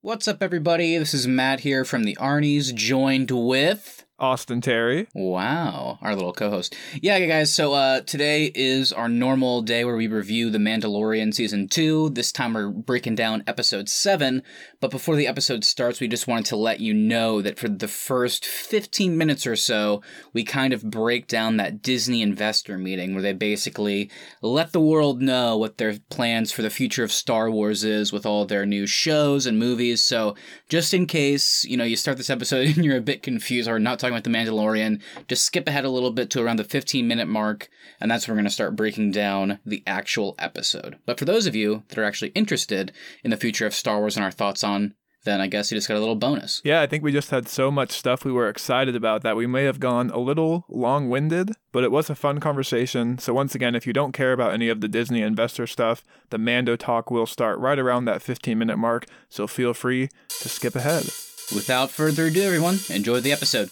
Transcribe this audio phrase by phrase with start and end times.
[0.00, 0.96] What's up, everybody?
[0.96, 4.06] This is Matt here from the Arnie's, joined with.
[4.20, 5.06] Austin Terry.
[5.14, 6.74] Wow, our little co-host.
[7.00, 7.54] Yeah, guys.
[7.54, 12.10] So uh, today is our normal day where we review The Mandalorian season two.
[12.10, 14.42] This time we're breaking down episode seven.
[14.80, 17.86] But before the episode starts, we just wanted to let you know that for the
[17.86, 20.02] first 15 minutes or so,
[20.32, 24.10] we kind of break down that Disney investor meeting where they basically
[24.42, 28.26] let the world know what their plans for the future of Star Wars is with
[28.26, 30.02] all their new shows and movies.
[30.02, 30.34] So
[30.68, 33.78] just in case you know you start this episode and you're a bit confused or
[33.78, 36.64] not talking talking about The Mandalorian, just skip ahead a little bit to around the
[36.64, 37.68] 15 minute mark,
[38.00, 40.98] and that's where we're going to start breaking down the actual episode.
[41.06, 44.16] But for those of you that are actually interested in the future of Star Wars
[44.16, 44.94] and our thoughts on
[45.24, 46.62] then I guess you just got a little bonus.
[46.64, 49.46] Yeah, I think we just had so much stuff we were excited about that we
[49.46, 53.18] may have gone a little long winded, but it was a fun conversation.
[53.18, 56.38] So, once again, if you don't care about any of the Disney investor stuff, the
[56.38, 60.76] Mando talk will start right around that 15 minute mark, so feel free to skip
[60.76, 61.10] ahead.
[61.54, 63.70] Without further ado, everyone, enjoy the episode.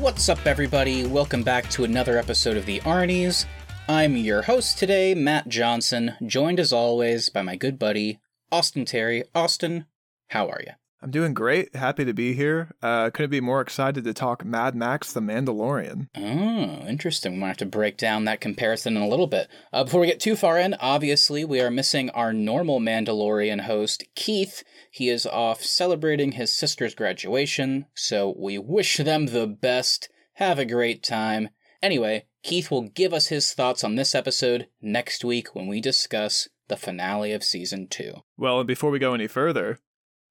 [0.00, 1.06] What's up, everybody?
[1.06, 3.46] Welcome back to another episode of The Arnies.
[3.88, 8.18] I'm your host today, Matt Johnson, joined as always by my good buddy,
[8.50, 9.22] Austin Terry.
[9.32, 9.86] Austin,
[10.28, 10.72] how are you?
[11.02, 11.74] I'm doing great.
[11.74, 12.74] Happy to be here.
[12.82, 16.08] Uh, couldn't be more excited to talk Mad Max The Mandalorian.
[16.14, 17.32] Oh, interesting.
[17.32, 19.48] We might have to break down that comparison in a little bit.
[19.72, 24.04] Uh, before we get too far in, obviously, we are missing our normal Mandalorian host,
[24.14, 24.62] Keith.
[24.90, 30.10] He is off celebrating his sister's graduation, so we wish them the best.
[30.34, 31.48] Have a great time.
[31.82, 36.48] Anyway, Keith will give us his thoughts on this episode next week when we discuss
[36.68, 38.14] the finale of season two.
[38.36, 39.78] Well, and before we go any further,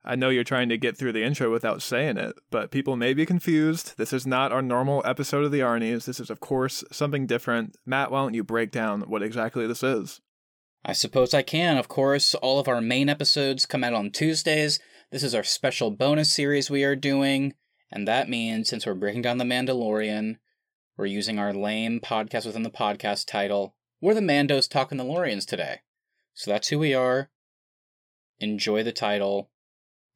[0.04, 3.14] I know you're trying to get through the intro without saying it, but people may
[3.14, 3.98] be confused.
[3.98, 6.06] This is not our normal episode of the Arnies.
[6.06, 7.76] This is, of course, something different.
[7.86, 10.22] Matt, why don't you break down what exactly this is?
[10.86, 11.78] I suppose I can.
[11.78, 14.80] Of course, all of our main episodes come out on Tuesdays.
[15.12, 17.54] This is our special bonus series we are doing,
[17.92, 20.38] and that means since we're breaking down The Mandalorian,
[20.98, 23.76] we're using our lame podcast within the podcast title.
[24.02, 25.82] We're the Mandos talking the Lorians today.
[26.34, 27.30] So that's who we are.
[28.40, 29.50] Enjoy the title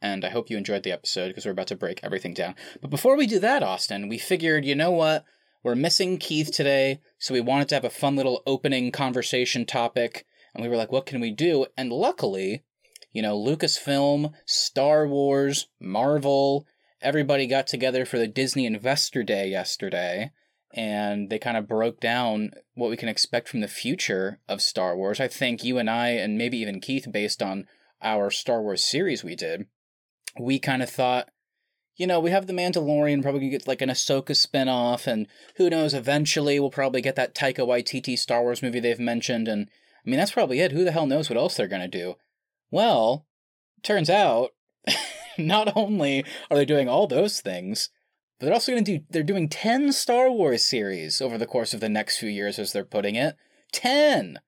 [0.04, 2.56] and I hope you enjoyed the episode because we're about to break everything down.
[2.82, 5.24] But before we do that, Austin, we figured, you know what?
[5.64, 10.26] We're missing Keith today, so we wanted to have a fun little opening conversation topic,
[10.54, 11.68] and we were like, what can we do?
[11.78, 12.66] And luckily,
[13.14, 16.68] you know, Lucasfilm, Star Wars, Marvel,
[17.02, 20.32] everybody got together for the Disney Investor Day yesterday,
[20.74, 24.98] and they kind of broke down what we can expect from the future of Star
[24.98, 25.22] Wars.
[25.22, 27.68] I think you and I, and maybe even Keith, based on
[28.02, 29.68] our Star Wars series we did,
[30.40, 31.30] we kind of thought,
[31.96, 35.28] you know, we have the Mandalorian, probably get like an Ahsoka spinoff, and
[35.58, 39.70] who knows, eventually we'll probably get that Taika Waititi Star Wars movie they've mentioned, and
[40.06, 40.72] I mean, that's probably it.
[40.72, 42.16] Who the hell knows what else they're to do?
[42.72, 43.26] Well,
[43.84, 44.52] turns out,
[45.38, 47.90] not only are they doing all those things,
[48.40, 51.80] but they're also to do, they're doing 10 Star Wars series over the course of
[51.80, 53.36] the next few years, as they're putting it.
[53.72, 54.40] 10!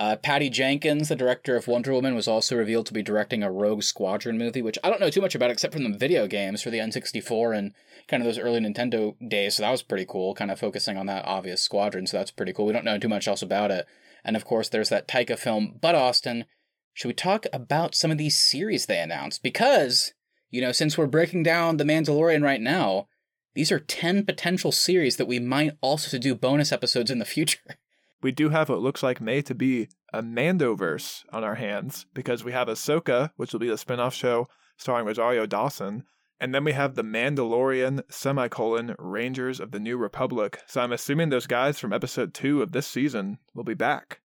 [0.00, 3.52] Uh, Patty Jenkins, the director of Wonder Woman, was also revealed to be directing a
[3.52, 6.62] Rogue Squadron movie, which I don't know too much about except from the video games
[6.62, 7.74] for the N64 and
[8.08, 9.56] kind of those early Nintendo days.
[9.56, 12.06] So that was pretty cool, kind of focusing on that obvious squadron.
[12.06, 12.64] So that's pretty cool.
[12.64, 13.84] We don't know too much else about it.
[14.24, 15.76] And of course, there's that Taika film.
[15.78, 16.46] But Austin,
[16.94, 19.42] should we talk about some of these series they announced?
[19.42, 20.14] Because,
[20.48, 23.08] you know, since we're breaking down The Mandalorian right now,
[23.54, 27.58] these are 10 potential series that we might also do bonus episodes in the future.
[28.22, 32.44] we do have what looks like may to be a Mandoverse on our hands because
[32.44, 36.04] we have Ahsoka, which will be the spin-off show starring Rosario Dawson,
[36.40, 40.60] and then we have the Mandalorian semicolon Rangers of the New Republic.
[40.66, 44.20] So I'm assuming those guys from episode two of this season will be back.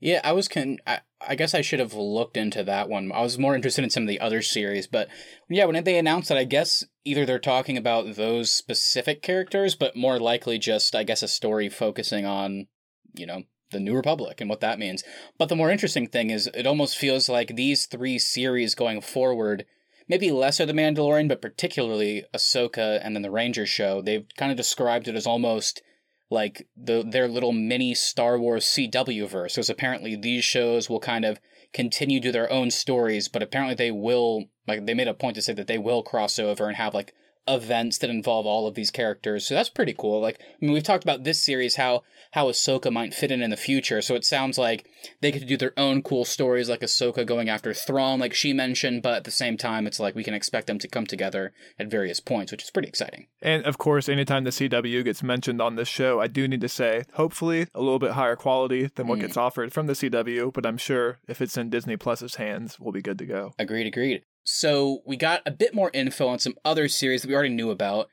[0.00, 0.78] Yeah, I was con.
[0.86, 3.12] I, I guess I should have looked into that one.
[3.12, 5.08] I was more interested in some of the other series, but
[5.50, 9.94] yeah, when they announced that, I guess either they're talking about those specific characters, but
[9.94, 12.68] more likely just, I guess, a story focusing on
[13.14, 15.04] you know, the New Republic and what that means.
[15.38, 19.64] But the more interesting thing is, it almost feels like these three series going forward,
[20.08, 24.50] maybe less of The Mandalorian, but particularly Ahsoka and then the Ranger show, they've kind
[24.50, 25.82] of described it as almost
[26.30, 29.54] like the their little mini Star Wars CW verse.
[29.54, 31.40] Because apparently these shows will kind of
[31.72, 35.42] continue to their own stories, but apparently they will like they made a point to
[35.42, 37.14] say that they will cross over and have like
[37.48, 39.46] events that involve all of these characters.
[39.46, 40.20] So that's pretty cool.
[40.20, 42.02] Like, I mean, we've talked about this series how
[42.32, 44.00] how Ahsoka might fit in in the future.
[44.00, 44.86] So it sounds like
[45.20, 49.02] they could do their own cool stories, like Ahsoka going after Thrawn, like she mentioned.
[49.02, 51.90] But at the same time, it's like we can expect them to come together at
[51.90, 53.26] various points, which is pretty exciting.
[53.42, 56.68] And of course, anytime the CW gets mentioned on this show, I do need to
[56.68, 59.22] say, hopefully, a little bit higher quality than what Mm.
[59.22, 60.52] gets offered from the CW.
[60.54, 63.54] But I'm sure if it's in Disney Plus's hands, we'll be good to go.
[63.58, 64.22] Agreed, agreed.
[64.44, 67.70] So we got a bit more info on some other series that we already knew
[67.70, 68.08] about.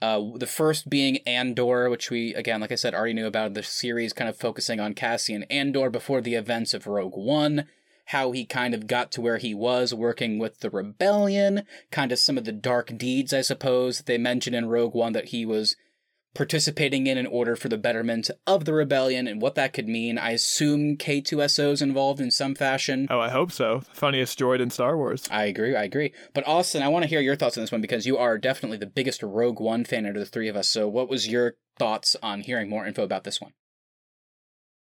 [0.00, 3.54] Uh, the first being Andor, which we, again, like I said, already knew about.
[3.54, 7.66] The series kind of focusing on Cassian Andor before the events of Rogue One,
[8.06, 12.18] how he kind of got to where he was working with the rebellion, kind of
[12.18, 15.46] some of the dark deeds, I suppose, that they mentioned in Rogue One that he
[15.46, 15.76] was
[16.34, 20.18] participating in in order for the betterment of the rebellion and what that could mean.
[20.18, 23.06] I assume K2SO is involved in some fashion.
[23.10, 23.82] Oh, I hope so.
[23.92, 25.28] Funniest droid in Star Wars.
[25.30, 25.76] I agree.
[25.76, 26.12] I agree.
[26.34, 28.78] But Austin, I want to hear your thoughts on this one because you are definitely
[28.78, 30.68] the biggest Rogue One fan out of the three of us.
[30.68, 33.52] So, what was your thoughts on hearing more info about this one?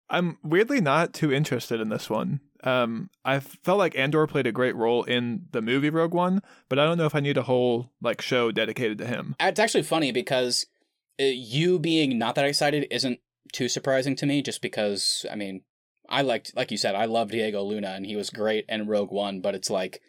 [0.10, 2.40] I'm weirdly not too interested in this one.
[2.64, 6.80] Um, I felt like Andor played a great role in the movie Rogue One, but
[6.80, 9.36] I don't know if I need a whole like show dedicated to him.
[9.40, 10.66] It's actually funny because
[11.18, 13.20] you being not that excited isn't
[13.52, 14.42] too surprising to me.
[14.42, 15.62] Just because, I mean,
[16.10, 19.12] I liked, like you said, I love Diego Luna and he was great in Rogue
[19.12, 19.42] One.
[19.42, 20.02] But it's like,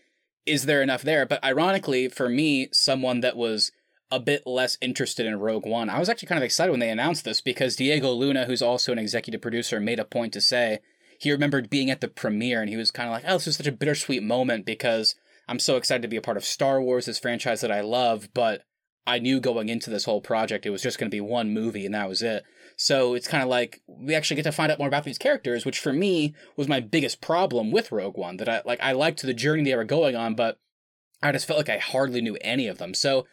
[0.46, 1.26] is there enough there?
[1.26, 3.72] But ironically, for me, someone that was
[4.10, 5.90] a bit less interested in Rogue One.
[5.90, 8.92] I was actually kind of excited when they announced this because Diego Luna, who's also
[8.92, 10.78] an executive producer, made a point to say
[11.18, 13.56] he remembered being at the premiere and he was kind of like, oh, this is
[13.56, 15.14] such a bittersweet moment because
[15.48, 18.28] I'm so excited to be a part of Star Wars, this franchise that I love,
[18.32, 18.62] but
[19.08, 21.86] I knew going into this whole project it was just going to be one movie
[21.86, 22.44] and that was it.
[22.76, 25.64] So it's kind of like we actually get to find out more about these characters,
[25.64, 28.36] which for me was my biggest problem with Rogue One.
[28.36, 30.60] That I like, I liked the journey they were going on, but
[31.22, 32.92] I just felt like I hardly knew any of them.
[32.92, 33.26] So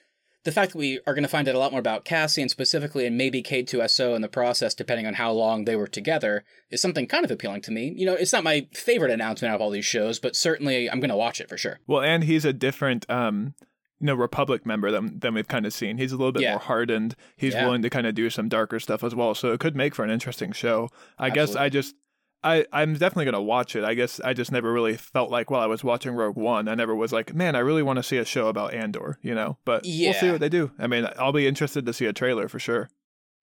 [0.45, 3.05] the fact that we are going to find out a lot more about Cassian specifically
[3.05, 7.05] and maybe K2SO in the process, depending on how long they were together, is something
[7.05, 7.93] kind of appealing to me.
[7.97, 11.01] You know, it's not my favorite announcement out of all these shows, but certainly I'm
[11.01, 11.79] going to watch it for sure.
[11.85, 13.55] Well, and he's a different um
[13.99, 15.97] you know, Republic member than than we've kind of seen.
[15.97, 16.51] He's a little bit Yeah.
[16.51, 17.15] more hardened.
[17.37, 17.65] He's Yeah.
[17.65, 19.33] willing to kind of do some darker stuff as well.
[19.35, 20.89] So it could make for an interesting show.
[21.17, 21.95] I guess I just
[22.43, 23.83] I, I'm definitely gonna watch it.
[23.83, 26.75] I guess I just never really felt like while I was watching Rogue One, I
[26.75, 29.57] never was like, man, I really want to see a show about Andor, you know.
[29.65, 30.11] But yeah.
[30.11, 30.71] we'll see what they do.
[30.77, 32.89] I mean, I'll be interested to see a trailer for sure.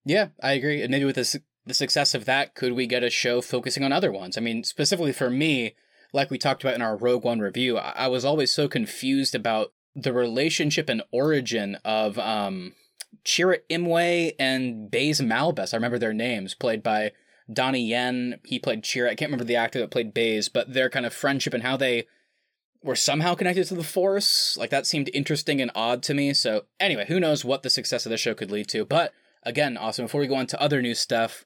[0.04, 0.82] Yeah, I agree.
[0.82, 3.82] And maybe with the, su- the success of that, could we get a show focusing
[3.82, 4.38] on other ones?
[4.38, 5.74] I mean, specifically for me,
[6.12, 9.72] like we talked about in our Rogue One review, I was always so confused about
[9.94, 12.74] the relationship and origin of um,
[13.24, 15.74] Chirrut Imwe and Baze Malbus.
[15.74, 17.12] I remember their names, played by
[17.52, 18.40] Donnie Yen.
[18.44, 19.10] He played Chirrut.
[19.10, 21.76] I can't remember the actor that played Baze, but their kind of friendship and how
[21.76, 22.06] they
[22.82, 24.56] were somehow connected to the Force.
[24.56, 26.32] Like that seemed interesting and odd to me.
[26.34, 28.84] So anyway, who knows what the success of the show could lead to?
[28.84, 29.12] But
[29.42, 30.06] again, awesome.
[30.06, 31.44] Before we go on to other new stuff,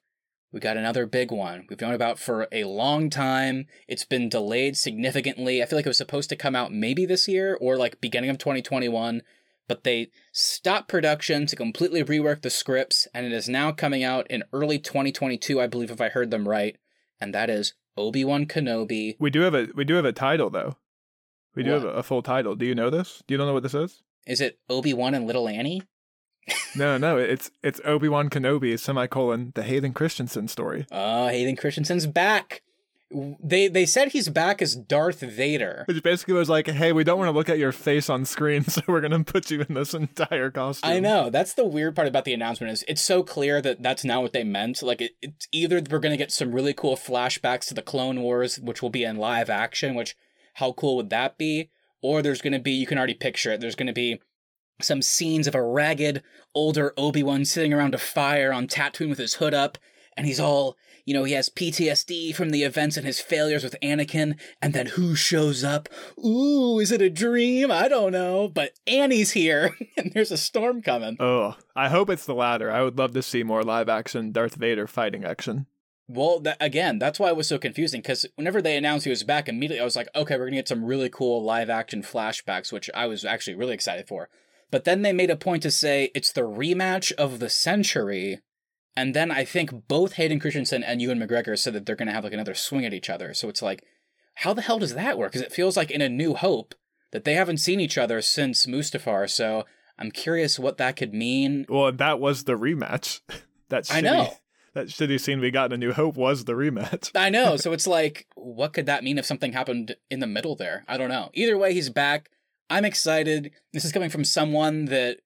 [0.52, 1.66] we got another big one.
[1.68, 3.66] We've known about for a long time.
[3.88, 5.62] It's been delayed significantly.
[5.62, 8.30] I feel like it was supposed to come out maybe this year or like beginning
[8.30, 9.22] of 2021,
[9.68, 14.26] but they stopped production to completely rework the scripts, and it is now coming out
[14.30, 16.76] in early 2022, I believe, if I heard them right.
[17.20, 19.16] And that is Obi Wan Kenobi.
[19.18, 20.76] We do have a we do have a title though.
[21.54, 21.82] We do What?
[21.82, 22.54] have a, full title.
[22.54, 23.22] Do you know this?
[23.26, 24.02] Do you don't know what this is?
[24.26, 25.82] Is it Obi Wan and Little Annie?
[26.74, 30.86] No, no, it's it's Obi Wan Kenobi semicolon the Hayden Christensen story.
[30.92, 32.62] Oh, Hayden Christensen's back.
[33.10, 35.84] They they said he's back as Darth Vader.
[35.86, 38.64] Which basically was like, hey, we don't want to look at your face on screen,
[38.68, 40.90] so we're gonna put you in this entire costume.
[40.90, 41.30] I know.
[41.30, 44.32] That's the weird part about the announcement is it's so clear that that's not what
[44.32, 44.82] they meant.
[44.82, 48.20] Like it, it's either we're going to get some really cool flashbacks to the Clone
[48.22, 50.16] Wars, which will be in live action, which
[50.54, 51.70] how cool would that be?
[52.02, 53.60] Or there's going to be you can already picture it.
[53.60, 54.20] There's going to be
[54.80, 56.22] some scenes of a ragged
[56.54, 59.78] older Obi-Wan sitting around a fire on Tatooine with his hood up
[60.16, 63.76] and he's all, you know, he has PTSD from the events and his failures with
[63.82, 65.88] Anakin and then who shows up?
[66.24, 67.70] Ooh, is it a dream?
[67.70, 71.16] I don't know, but Annie's here and there's a storm coming.
[71.20, 72.70] Oh, I hope it's the latter.
[72.70, 75.66] I would love to see more live action Darth Vader fighting action.
[76.08, 79.24] Well, that, again, that's why it was so confusing because whenever they announced he was
[79.24, 82.72] back, immediately I was like, okay, we're gonna get some really cool live action flashbacks,
[82.72, 84.28] which I was actually really excited for.
[84.70, 88.40] But then they made a point to say it's the rematch of the century,
[88.96, 92.24] and then I think both Hayden Christensen and Ewan McGregor said that they're gonna have
[92.24, 93.32] like another swing at each other.
[93.34, 93.84] So it's like,
[94.36, 95.32] how the hell does that work?
[95.32, 96.74] Because it feels like in A New Hope
[97.12, 99.28] that they haven't seen each other since Mustafar.
[99.30, 99.64] So
[99.98, 101.66] I'm curious what that could mean.
[101.68, 103.20] Well, that was the rematch.
[103.68, 104.34] that shitty, I know.
[104.74, 107.10] that shitty scene we got in A New Hope was the rematch.
[107.14, 107.56] I know.
[107.66, 110.84] So it's like, what could that mean if something happened in the middle there?
[110.86, 111.30] I don't know.
[111.32, 112.30] Either way, he's back.
[112.68, 113.52] I'm excited.
[113.72, 115.18] This is coming from someone that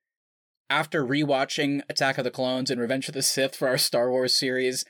[0.69, 4.35] after rewatching Attack of the Clones and Revenge of the Sith for our Star Wars
[4.35, 4.85] series,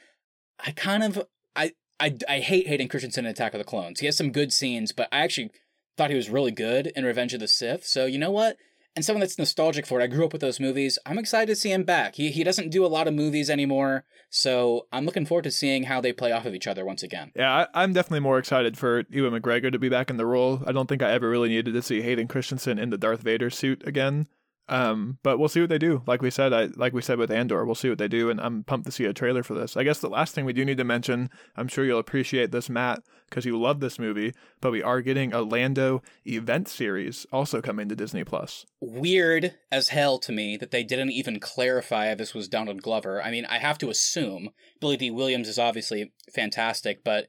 [0.64, 1.22] I kind of
[1.56, 4.00] I I, I hate Hayden Christensen in Attack of the Clones.
[4.00, 5.50] He has some good scenes, but I actually
[5.96, 7.84] thought he was really good in Revenge of the Sith.
[7.86, 8.56] So you know what?
[8.96, 10.98] And someone that's nostalgic for it, I grew up with those movies.
[11.06, 12.16] I'm excited to see him back.
[12.16, 15.84] He he doesn't do a lot of movies anymore, so I'm looking forward to seeing
[15.84, 17.30] how they play off of each other once again.
[17.36, 20.62] Yeah, I, am definitely more excited for Ewan McGregor to be back in the role.
[20.66, 23.48] I don't think I ever really needed to see Hayden Christensen in the Darth Vader
[23.48, 24.26] suit again.
[24.70, 26.02] Um, but we'll see what they do.
[26.06, 28.40] Like we said, I like we said with Andor, we'll see what they do, and
[28.40, 29.76] I'm pumped to see a trailer for this.
[29.76, 32.70] I guess the last thing we do need to mention, I'm sure you'll appreciate this,
[32.70, 37.60] Matt, because you love this movie, but we are getting a Lando event series also
[37.60, 38.64] coming to Disney Plus.
[38.80, 43.20] Weird as hell to me that they didn't even clarify if this was Donald Glover.
[43.20, 44.50] I mean, I have to assume
[44.80, 47.26] Billy Dee Williams is obviously fantastic, but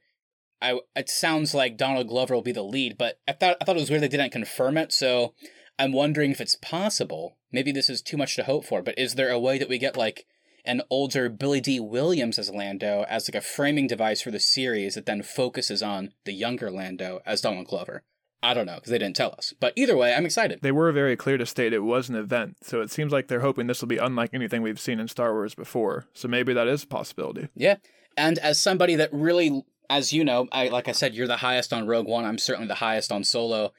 [0.60, 2.96] I it sounds like Donald Glover will be the lead.
[2.96, 5.34] But I thought I thought it was weird they didn't confirm it, so
[5.78, 7.36] I'm wondering if it's possible.
[7.50, 9.78] Maybe this is too much to hope for, but is there a way that we
[9.78, 10.26] get like
[10.64, 14.94] an older Billy Dee Williams as Lando as like a framing device for the series
[14.94, 18.02] that then focuses on the younger Lando as Donald Glover?
[18.42, 19.54] I don't know because they didn't tell us.
[19.60, 20.60] But either way, I'm excited.
[20.62, 23.40] They were very clear to state it was an event, so it seems like they're
[23.40, 26.06] hoping this will be unlike anything we've seen in Star Wars before.
[26.12, 27.48] So maybe that is a possibility.
[27.54, 27.76] Yeah.
[28.16, 31.72] And as somebody that really, as you know, I like I said, you're the highest
[31.72, 32.24] on Rogue One.
[32.24, 33.72] I'm certainly the highest on Solo.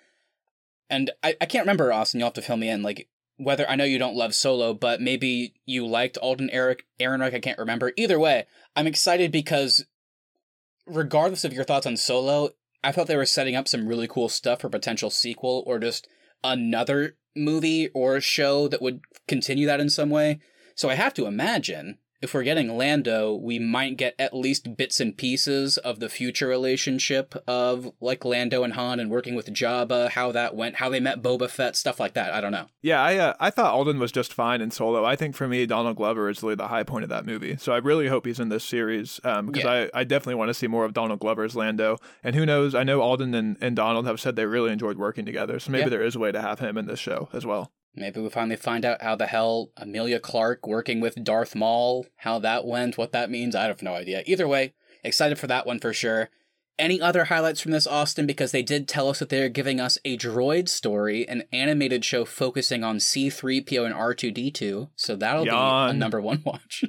[0.90, 3.75] And I, I can't remember, Austin, you'll have to fill me in, like, whether I
[3.75, 7.92] know you don't love Solo, but maybe you liked Alden Eric Ehrenreich, I can't remember.
[7.98, 9.86] Either way, I'm excited because
[10.86, 12.52] regardless of your thoughts on Solo,
[12.84, 16.08] I thought they were setting up some really cool stuff for potential sequel or just
[16.44, 20.40] another movie or show that would continue that in some way.
[20.75, 25.01] So I have to imagine if we're getting Lando, we might get at least bits
[25.01, 30.10] and pieces of the future relationship of like Lando and Han and working with Jabba,
[30.10, 32.34] how that went, how they met Boba Fett, stuff like that.
[32.34, 32.68] I don't know.
[32.82, 35.03] Yeah, I uh, I thought Alden was just fine in Solo.
[35.03, 37.58] I think for me, Donald Glover is really the high point of that movie.
[37.58, 39.88] So I really hope he's in this series because um, yeah.
[39.94, 41.98] I, I definitely want to see more of Donald Glover's Lando.
[42.24, 42.74] And who knows?
[42.74, 45.60] I know Alden and, and Donald have said they really enjoyed working together.
[45.60, 45.89] So maybe yeah.
[45.89, 47.74] there is a way to have him in this show as well.
[47.96, 52.40] Maybe we finally find out how the hell Emilia Clarke working with Darth Maul, how
[52.40, 53.56] that went, what that means.
[53.56, 54.24] I have no idea.
[54.26, 54.74] Either way,
[55.04, 56.30] excited for that one for sure.
[56.80, 58.26] Any other highlights from this, Austin?
[58.26, 62.26] Because they did tell us that they're giving us a droid story, an animated show
[62.26, 64.90] focusing on C3PO and R2D2.
[64.96, 65.92] So that'll Yawn.
[65.92, 66.84] be a number one watch.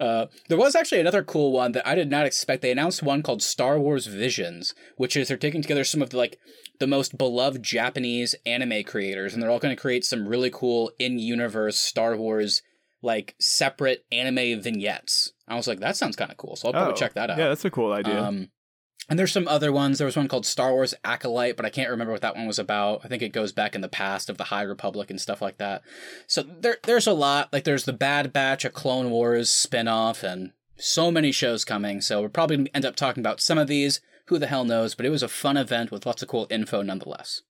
[0.00, 2.62] Uh, there was actually another cool one that I did not expect.
[2.62, 6.16] They announced one called Star Wars Visions, which is they're taking together some of the
[6.16, 6.38] like
[6.80, 10.90] the most beloved Japanese anime creators, and they're all going to create some really cool
[10.98, 12.62] in-universe Star Wars
[13.02, 15.32] like separate anime vignettes.
[15.46, 17.38] I was like, that sounds kind of cool, so I'll probably oh, check that out.
[17.38, 18.22] Yeah, that's a cool idea.
[18.22, 18.48] Um,
[19.08, 19.98] and there's some other ones.
[19.98, 22.58] There was one called Star Wars Acolyte, but I can't remember what that one was
[22.58, 23.02] about.
[23.04, 25.58] I think it goes back in the past of the High Republic and stuff like
[25.58, 25.82] that.
[26.26, 27.52] So there, there's a lot.
[27.52, 32.00] Like there's the Bad Batch, a Clone Wars spinoff, and so many shows coming.
[32.00, 34.00] So we're probably gonna end up talking about some of these.
[34.26, 34.94] Who the hell knows?
[34.94, 37.42] But it was a fun event with lots of cool info nonetheless.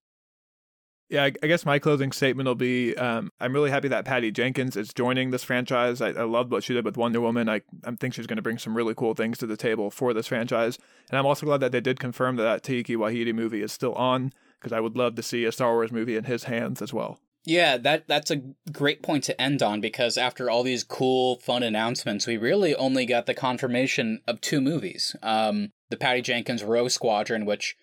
[1.11, 4.75] Yeah, I guess my closing statement will be um, I'm really happy that Patty Jenkins
[4.75, 6.01] is joining this franchise.
[6.01, 7.49] I, I loved what she did with Wonder Woman.
[7.49, 10.15] I, I think she's going to bring some really cool things to the table for
[10.15, 10.79] this franchise.
[11.11, 13.95] And I'm also glad that they did confirm that that Taika Waititi movie is still
[13.95, 16.93] on because I would love to see a Star Wars movie in his hands as
[16.93, 17.21] well.
[17.47, 18.41] Yeah, that that's a
[18.73, 23.05] great point to end on because after all these cool, fun announcements, we really only
[23.05, 25.15] got the confirmation of two movies.
[25.23, 27.77] Um, the Patty Jenkins Rogue Squadron, which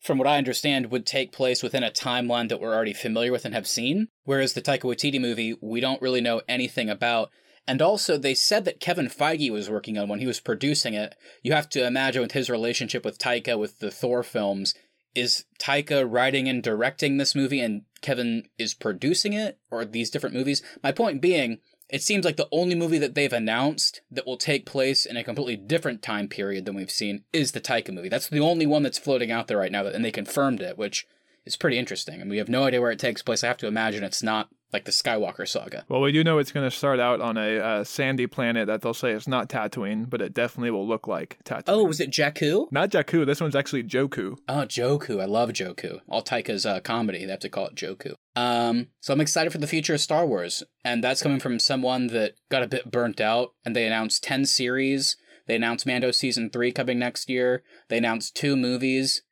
[0.00, 3.44] from what I understand, would take place within a timeline that we're already familiar with
[3.44, 4.08] and have seen.
[4.24, 7.30] Whereas the Taika Waititi movie, we don't really know anything about.
[7.66, 11.14] And also, they said that Kevin Feige was working on when he was producing it.
[11.42, 14.74] You have to imagine with his relationship with Taika with the Thor films,
[15.14, 20.34] is Taika writing and directing this movie and Kevin is producing it or these different
[20.36, 20.62] movies?
[20.82, 24.66] My point being, it seems like the only movie that they've announced that will take
[24.66, 28.10] place in a completely different time period than we've seen is the Taika movie.
[28.10, 31.06] That's the only one that's floating out there right now, and they confirmed it, which
[31.44, 32.20] is pretty interesting.
[32.20, 33.44] And we have no idea where it takes place.
[33.44, 35.84] I have to imagine it's not like the Skywalker saga.
[35.88, 38.82] Well, we do know it's going to start out on a uh, sandy planet that
[38.82, 41.62] they'll say is not Tatooine, but it definitely will look like Tatooine.
[41.68, 42.70] Oh, was it Jakku?
[42.72, 43.24] Not Jakku.
[43.24, 44.36] This one's actually Joku.
[44.48, 45.22] Oh, Joku.
[45.22, 46.00] I love Joku.
[46.08, 48.14] All Taika's uh, comedy, they have to call it Joku.
[48.34, 52.08] Um, so I'm excited for the future of Star Wars, and that's coming from someone
[52.08, 55.16] that got a bit burnt out, and they announced 10 series.
[55.46, 57.62] They announced Mando season 3 coming next year.
[57.88, 59.22] They announced two movies.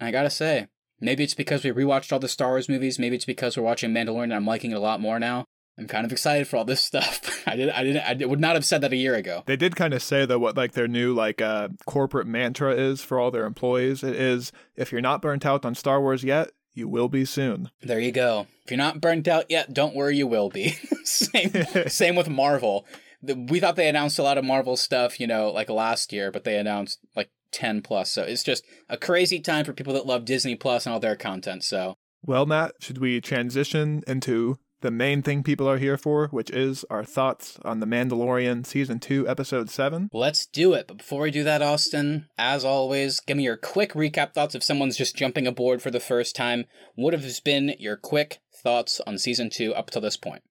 [0.00, 0.66] And I gotta say,
[1.00, 2.98] Maybe it's because we rewatched all the Star Wars movies.
[2.98, 5.46] Maybe it's because we're watching Mandalorian and I'm liking it a lot more now.
[5.78, 7.42] I'm kind of excited for all this stuff.
[7.46, 9.42] I did I didn't I would not have said that a year ago.
[9.46, 13.00] They did kind of say though what like their new like uh corporate mantra is
[13.00, 14.04] for all their employees.
[14.04, 17.70] It is if you're not burnt out on Star Wars yet, you will be soon.
[17.82, 18.46] There you go.
[18.64, 20.70] If you're not burnt out yet, don't worry, you will be.
[21.04, 21.52] same,
[21.88, 22.86] same with Marvel.
[23.22, 26.44] We thought they announced a lot of Marvel stuff, you know, like last year, but
[26.44, 28.10] they announced like 10 plus.
[28.10, 31.16] So it's just a crazy time for people that love Disney Plus and all their
[31.16, 31.64] content.
[31.64, 36.50] So, well, Matt, should we transition into the main thing people are here for, which
[36.50, 40.08] is our thoughts on The Mandalorian Season 2, Episode 7.
[40.12, 40.88] Let's do it.
[40.88, 44.62] But before we do that, Austin, as always, give me your quick recap thoughts if
[44.62, 46.64] someone's just jumping aboard for the first time.
[46.94, 50.42] What have been your quick thoughts on Season 2 up to this point?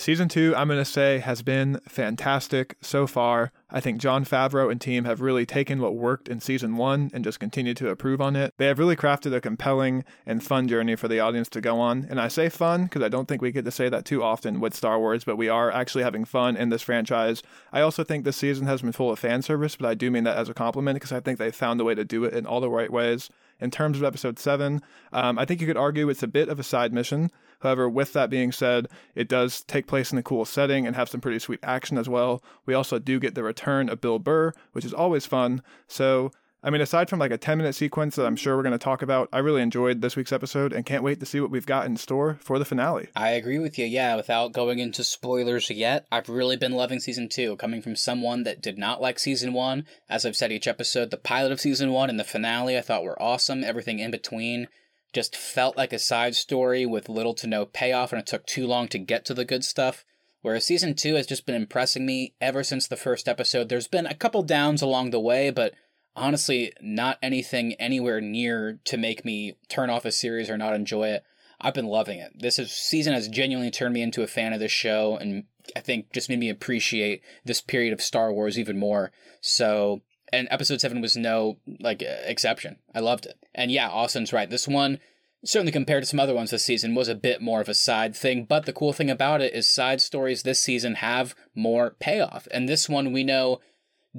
[0.00, 3.52] Season two, I'm going to say, has been fantastic so far.
[3.68, 7.22] I think Jon Favreau and team have really taken what worked in season one and
[7.22, 8.54] just continued to improve on it.
[8.56, 12.06] They have really crafted a compelling and fun journey for the audience to go on.
[12.08, 14.58] And I say fun because I don't think we get to say that too often
[14.58, 17.42] with Star Wars, but we are actually having fun in this franchise.
[17.70, 20.24] I also think this season has been full of fan service, but I do mean
[20.24, 22.46] that as a compliment because I think they found a way to do it in
[22.46, 23.28] all the right ways.
[23.60, 24.80] In terms of episode seven,
[25.12, 27.30] um, I think you could argue it's a bit of a side mission.
[27.60, 31.08] However, with that being said, it does take place in a cool setting and have
[31.08, 32.42] some pretty sweet action as well.
[32.66, 35.62] We also do get the return of Bill Burr, which is always fun.
[35.86, 38.72] So, I mean, aside from like a 10 minute sequence that I'm sure we're going
[38.72, 41.50] to talk about, I really enjoyed this week's episode and can't wait to see what
[41.50, 43.08] we've got in store for the finale.
[43.14, 43.86] I agree with you.
[43.86, 48.42] Yeah, without going into spoilers yet, I've really been loving season two, coming from someone
[48.44, 49.86] that did not like season one.
[50.08, 53.04] As I've said each episode, the pilot of season one and the finale I thought
[53.04, 53.64] were awesome.
[53.64, 54.68] Everything in between
[55.12, 58.66] just felt like a side story with little to no payoff, and it took too
[58.66, 60.04] long to get to the good stuff.
[60.42, 63.68] Whereas season two has just been impressing me ever since the first episode.
[63.68, 65.74] There's been a couple downs along the way, but
[66.16, 71.08] honestly, not anything anywhere near to make me turn off a series or not enjoy
[71.08, 71.24] it.
[71.60, 72.32] I've been loving it.
[72.38, 75.44] This is, season has genuinely turned me into a fan of this show, and
[75.76, 79.12] I think just made me appreciate this period of Star Wars even more.
[79.42, 80.00] So
[80.32, 82.76] and episode 7 was no like exception.
[82.94, 83.36] I loved it.
[83.54, 84.48] And yeah austin's right.
[84.48, 84.98] This one
[85.44, 88.14] certainly compared to some other ones this season was a bit more of a side
[88.14, 88.44] thing.
[88.44, 92.46] But the cool thing about it is side stories this season have more payoff.
[92.50, 93.60] And this one we know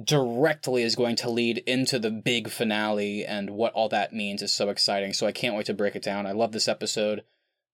[0.02, 4.52] directly is going to lead into the big finale and what all that means is
[4.52, 5.12] so exciting.
[5.12, 6.26] So i can't wait to break it down.
[6.26, 7.22] I love this episode.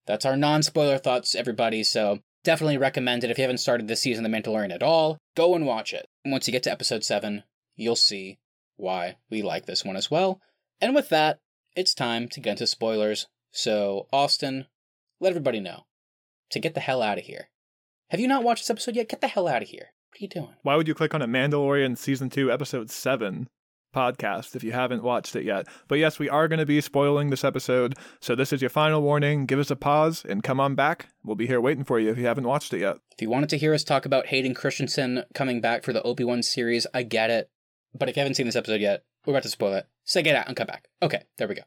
[0.07, 1.85] That's our non-spoiler thoughts everybody.
[1.85, 3.31] So definitely recommend it.
[3.31, 6.09] If you haven't started this season of the mandalorian at all go and watch it.
[6.27, 7.45] Once you get to episode 7
[7.79, 8.39] you'll see
[8.77, 10.41] why we like this one as well.
[10.81, 11.41] And with that,
[11.75, 13.27] it's time to get into spoilers.
[13.51, 14.67] So, Austin,
[15.21, 15.87] let everybody know
[16.51, 17.49] to get the hell out of here.
[18.11, 19.09] Have you not watched this episode yet?
[19.09, 19.93] Get the hell out of here.
[20.11, 20.55] What are you doing?
[20.63, 23.49] Why would you click on a Mandalorian Season 2, Episode 7
[23.95, 25.67] podcast if you haven't watched it yet?
[25.89, 27.95] But yes, we are going to be spoiling this episode.
[28.21, 29.47] So, this is your final warning.
[29.47, 31.09] Give us a pause and come on back.
[31.23, 32.97] We'll be here waiting for you if you haven't watched it yet.
[33.13, 36.25] If you wanted to hear us talk about Hayden Christensen coming back for the Obi
[36.25, 37.51] Wan series, I get it.
[37.99, 39.89] But if you haven't seen this episode yet, we're about to spoil it.
[40.05, 40.89] So get out and come back.
[41.03, 41.63] Okay, there we go.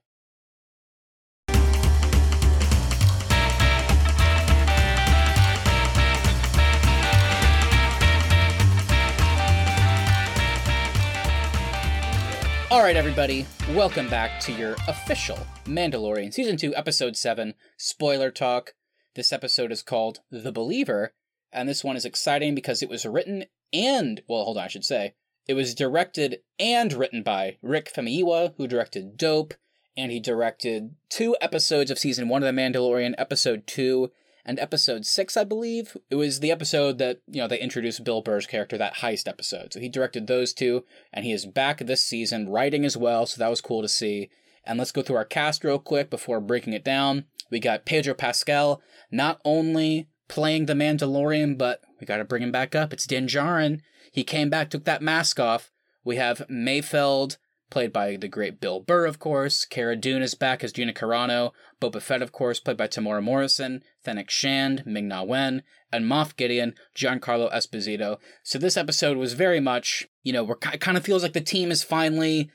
[12.71, 18.71] All right, everybody, welcome back to your official Mandalorian Season 2, Episode 7 spoiler talk.
[19.15, 21.13] This episode is called The Believer,
[21.51, 24.85] and this one is exciting because it was written and, well, hold on, I should
[24.85, 25.15] say,
[25.47, 29.53] it was directed and written by Rick Famuyiwa, who directed Dope,
[29.97, 34.11] and he directed two episodes of season one of The Mandalorian, episode two
[34.45, 35.95] and episode six, I believe.
[36.09, 39.73] It was the episode that, you know, they introduced Bill Burr's character, that heist episode.
[39.73, 43.37] So he directed those two, and he is back this season, writing as well, so
[43.39, 44.29] that was cool to see.
[44.65, 47.25] And let's go through our cast real quick before breaking it down.
[47.49, 52.51] We got Pedro Pascal, not only playing the Mandalorian, but we got to bring him
[52.51, 52.91] back up.
[52.91, 53.81] It's Din Djarin.
[54.11, 55.71] He came back, took that mask off.
[56.03, 57.37] We have Mayfeld,
[57.69, 59.65] played by the great Bill Burr, of course.
[59.65, 61.51] Cara Dune is back as Gina Carano.
[61.81, 63.81] Boba Fett, of course, played by Temuera Morrison.
[64.03, 65.63] Fennec Shand, Ming Na Wen.
[65.91, 68.17] And Moff Gideon, Giancarlo Esposito.
[68.43, 71.41] So this episode was very much, you know, we're, it kind of feels like the
[71.41, 72.49] team is finally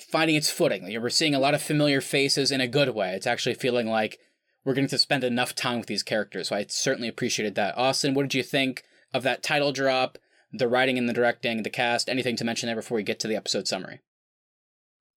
[0.00, 0.84] finding its footing.
[1.00, 3.14] We're seeing a lot of familiar faces in a good way.
[3.14, 4.18] It's actually feeling like
[4.64, 6.48] we're going to spend enough time with these characters.
[6.48, 7.76] So I certainly appreciated that.
[7.76, 8.84] Austin, what did you think
[9.14, 10.18] of that title drop?
[10.52, 13.28] the writing and the directing, the cast, anything to mention there before we get to
[13.28, 14.00] the episode summary?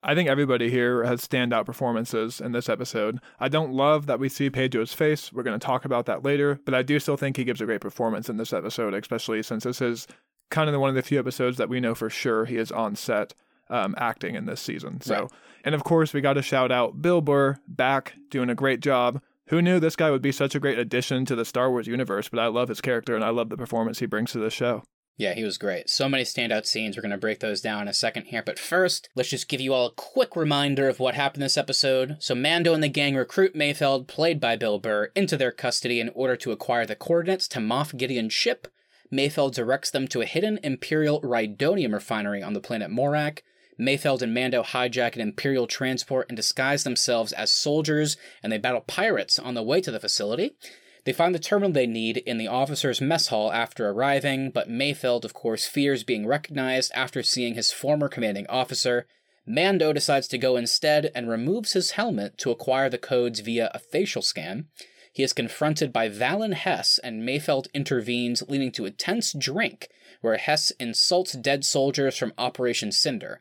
[0.01, 3.19] I think everybody here has standout performances in this episode.
[3.39, 5.33] I don't love that we see Pedro's face.
[5.33, 7.65] We're going to talk about that later, but I do still think he gives a
[7.65, 10.07] great performance in this episode, especially since this is
[10.51, 12.95] kind of one of the few episodes that we know for sure he is on
[12.95, 13.33] set
[13.69, 15.01] um, acting in this season.
[15.01, 15.31] So, right.
[15.63, 19.21] and of course, we got to shout out Bill Burr back doing a great job.
[19.49, 22.29] Who knew this guy would be such a great addition to the Star Wars universe?
[22.29, 24.83] But I love his character and I love the performance he brings to the show.
[25.17, 25.89] Yeah, he was great.
[25.89, 26.97] So many standout scenes.
[26.97, 28.43] We're going to break those down in a second here.
[28.43, 32.17] But first, let's just give you all a quick reminder of what happened this episode.
[32.19, 36.09] So, Mando and the gang recruit Mayfeld, played by Bill Burr, into their custody in
[36.09, 38.67] order to acquire the coordinates to Moff Gideon's ship.
[39.13, 43.39] Mayfeld directs them to a hidden Imperial Rhydonium refinery on the planet Morak.
[43.79, 48.81] Mayfeld and Mando hijack an Imperial transport and disguise themselves as soldiers, and they battle
[48.81, 50.55] pirates on the way to the facility.
[51.03, 55.23] They find the terminal they need in the officers' mess hall after arriving, but Mayfeld,
[55.23, 59.05] of course, fears being recognized after seeing his former commanding officer.
[59.45, 63.79] Mando decides to go instead and removes his helmet to acquire the codes via a
[63.79, 64.67] facial scan.
[65.15, 69.87] He is confronted by Valen Hess, and Mayfeld intervenes, leading to a tense drink
[70.19, 73.39] where Hess insults dead soldiers from Operation Cinder.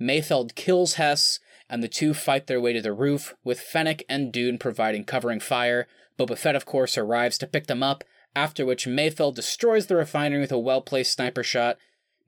[0.00, 4.32] Mayfeld kills Hess, and the two fight their way to the roof, with Fennec and
[4.32, 5.88] Dune providing covering fire.
[6.16, 8.04] Boba Fett, of course, arrives to pick them up,
[8.36, 11.76] after which Mayfeld destroys the refinery with a well placed sniper shot.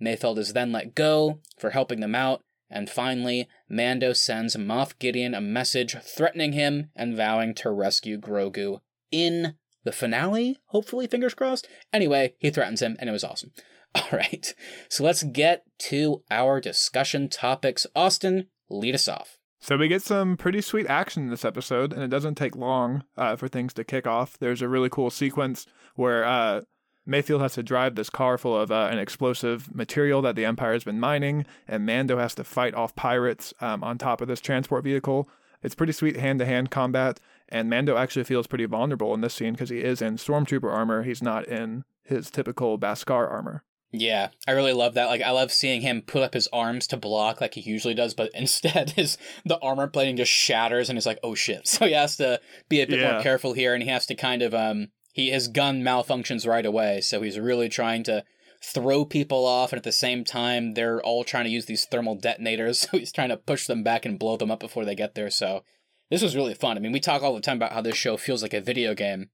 [0.02, 5.34] Mayfeld is then let go for helping them out, and finally, Mando sends Moff Gideon
[5.34, 11.66] a message threatening him and vowing to rescue Grogu in the finale, hopefully, fingers crossed.
[11.92, 13.52] Anyway, he threatens him, and it was awesome.
[13.94, 14.54] All right,
[14.88, 17.86] so let's get to our discussion topics.
[17.96, 19.38] Austin, lead us off.
[19.60, 23.04] So we get some pretty sweet action in this episode, and it doesn't take long
[23.16, 24.38] uh, for things to kick off.
[24.38, 25.66] There's a really cool sequence
[25.96, 26.60] where uh,
[27.08, 30.74] Mayfeld has to drive this car full of uh, an explosive material that the Empire
[30.74, 34.40] has been mining, and Mando has to fight off pirates um, on top of this
[34.40, 35.28] transport vehicle.
[35.62, 37.18] It's pretty sweet hand to hand combat,
[37.48, 41.02] and Mando actually feels pretty vulnerable in this scene because he is in stormtrooper armor.
[41.02, 43.64] He's not in his typical Beskar armor.
[43.90, 45.06] Yeah, I really love that.
[45.06, 48.12] Like, I love seeing him put up his arms to block like he usually does,
[48.12, 51.92] but instead, his the armor plating just shatters, and he's like, "Oh shit!" So he
[51.92, 53.12] has to be a bit yeah.
[53.12, 56.66] more careful here, and he has to kind of um, he his gun malfunctions right
[56.66, 58.24] away, so he's really trying to
[58.62, 62.16] throw people off, and at the same time, they're all trying to use these thermal
[62.16, 65.14] detonators, so he's trying to push them back and blow them up before they get
[65.14, 65.30] there.
[65.30, 65.64] So
[66.10, 66.76] this was really fun.
[66.76, 68.94] I mean, we talk all the time about how this show feels like a video
[68.94, 69.30] game.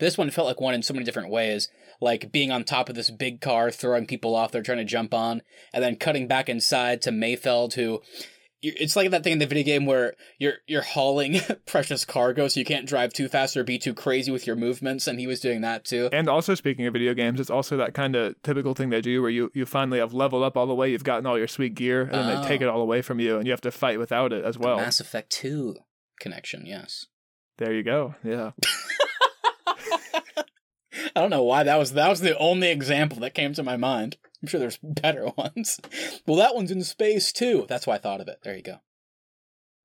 [0.00, 1.68] This one felt like one in so many different ways,
[2.00, 5.14] like being on top of this big car, throwing people off they're trying to jump
[5.14, 8.00] on, and then cutting back inside to Mayfeld, who
[8.64, 12.58] it's like that thing in the video game where you're you're hauling precious cargo, so
[12.58, 15.40] you can't drive too fast or be too crazy with your movements, and he was
[15.40, 16.08] doing that too.
[16.12, 19.20] And also, speaking of video games, it's also that kind of typical thing they do
[19.20, 21.74] where you you finally have leveled up all the way, you've gotten all your sweet
[21.74, 22.42] gear, and then oh.
[22.42, 22.64] they take oh.
[22.64, 24.76] it all away from you, and you have to fight without it as well.
[24.76, 25.76] The Mass Effect Two
[26.20, 27.06] connection, yes.
[27.58, 28.14] There you go.
[28.24, 28.52] Yeah.
[31.16, 33.76] I don't know why that was that was the only example that came to my
[33.76, 34.16] mind.
[34.42, 35.80] I'm sure there's better ones.
[36.26, 37.66] well, that one's in space too.
[37.68, 38.38] That's why I thought of it.
[38.42, 38.78] There you go.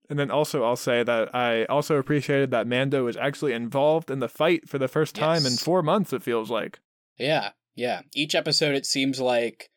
[0.10, 4.20] And then also, I'll say that I also appreciated that Mando was actually involved in
[4.20, 5.52] the fight for the first time yes.
[5.52, 6.12] in four months.
[6.14, 6.80] It feels like.
[7.20, 8.02] Yeah, yeah.
[8.16, 9.70] Each episode, it seems like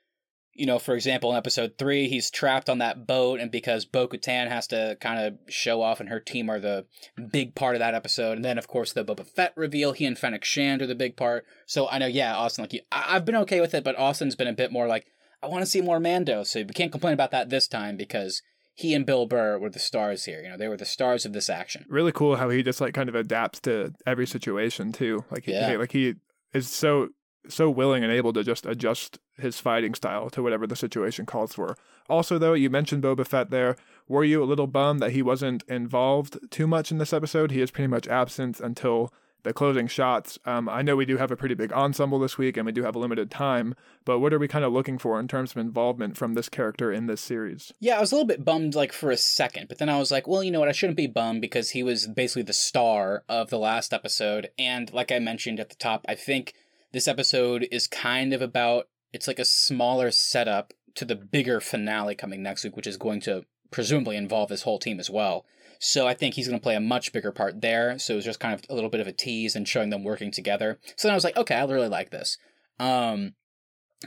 [0.55, 4.07] you know, for example, in episode three, he's trapped on that boat, and because Bo
[4.07, 6.87] Katan has to kind of show off, and her team are the
[7.31, 8.37] big part of that episode.
[8.37, 11.17] And then, of course, the Boba Fett reveal, he and Fennec Shand are the big
[11.17, 11.45] part.
[11.67, 14.37] So I know, yeah, Austin, like, you, I- have been okay with it, but Austin's
[14.37, 15.07] been a bit more like,
[15.43, 16.43] I want to see more Mando.
[16.45, 18.43] So we can't complain about that this time because
[18.75, 20.43] he and Bill Burr were the stars here.
[20.43, 21.85] You know, they were the stars of this action.
[21.89, 25.25] Really cool how he just like kind of adapts to every situation too.
[25.31, 25.71] Like, yeah.
[25.71, 26.15] he, like he
[26.53, 27.09] is so
[27.49, 31.55] so willing and able to just adjust his fighting style to whatever the situation calls
[31.55, 31.77] for.
[32.09, 33.77] Also, though, you mentioned Boba Fett there.
[34.09, 37.51] Were you a little bummed that he wasn't involved too much in this episode?
[37.51, 40.39] He is pretty much absent until the closing shots.
[40.45, 42.85] Um, I know we do have a pretty big ensemble this week and we do
[42.85, 43.75] have a limited time,
[44.05, 46.93] but what are we kind of looking for in terms of involvement from this character
[46.93, 47.73] in this series?
[47.81, 50.11] Yeah, I was a little bit bummed like for a second, but then I was
[50.11, 50.69] like, well, you know what?
[50.69, 54.51] I shouldn't be bummed because he was basically the star of the last episode.
[54.59, 56.55] And like I mentioned at the top, I think
[56.93, 62.15] this episode is kind of about it's like a smaller setup to the bigger finale
[62.15, 65.45] coming next week, which is going to presumably involve this whole team as well.
[65.79, 67.99] So I think he's going to play a much bigger part there.
[67.99, 70.05] So it was just kind of a little bit of a tease and showing them
[70.05, 70.79] working together.
[70.97, 72.39] So then I was like, okay, I really like this.
[72.79, 73.35] Um,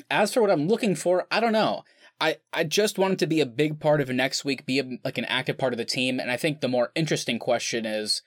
[0.09, 1.83] as for what I'm looking for, I don't know.
[2.21, 4.85] I, I just want it to be a big part of next week, be a,
[5.03, 6.19] like an active part of the team.
[6.19, 8.21] And I think the more interesting question is,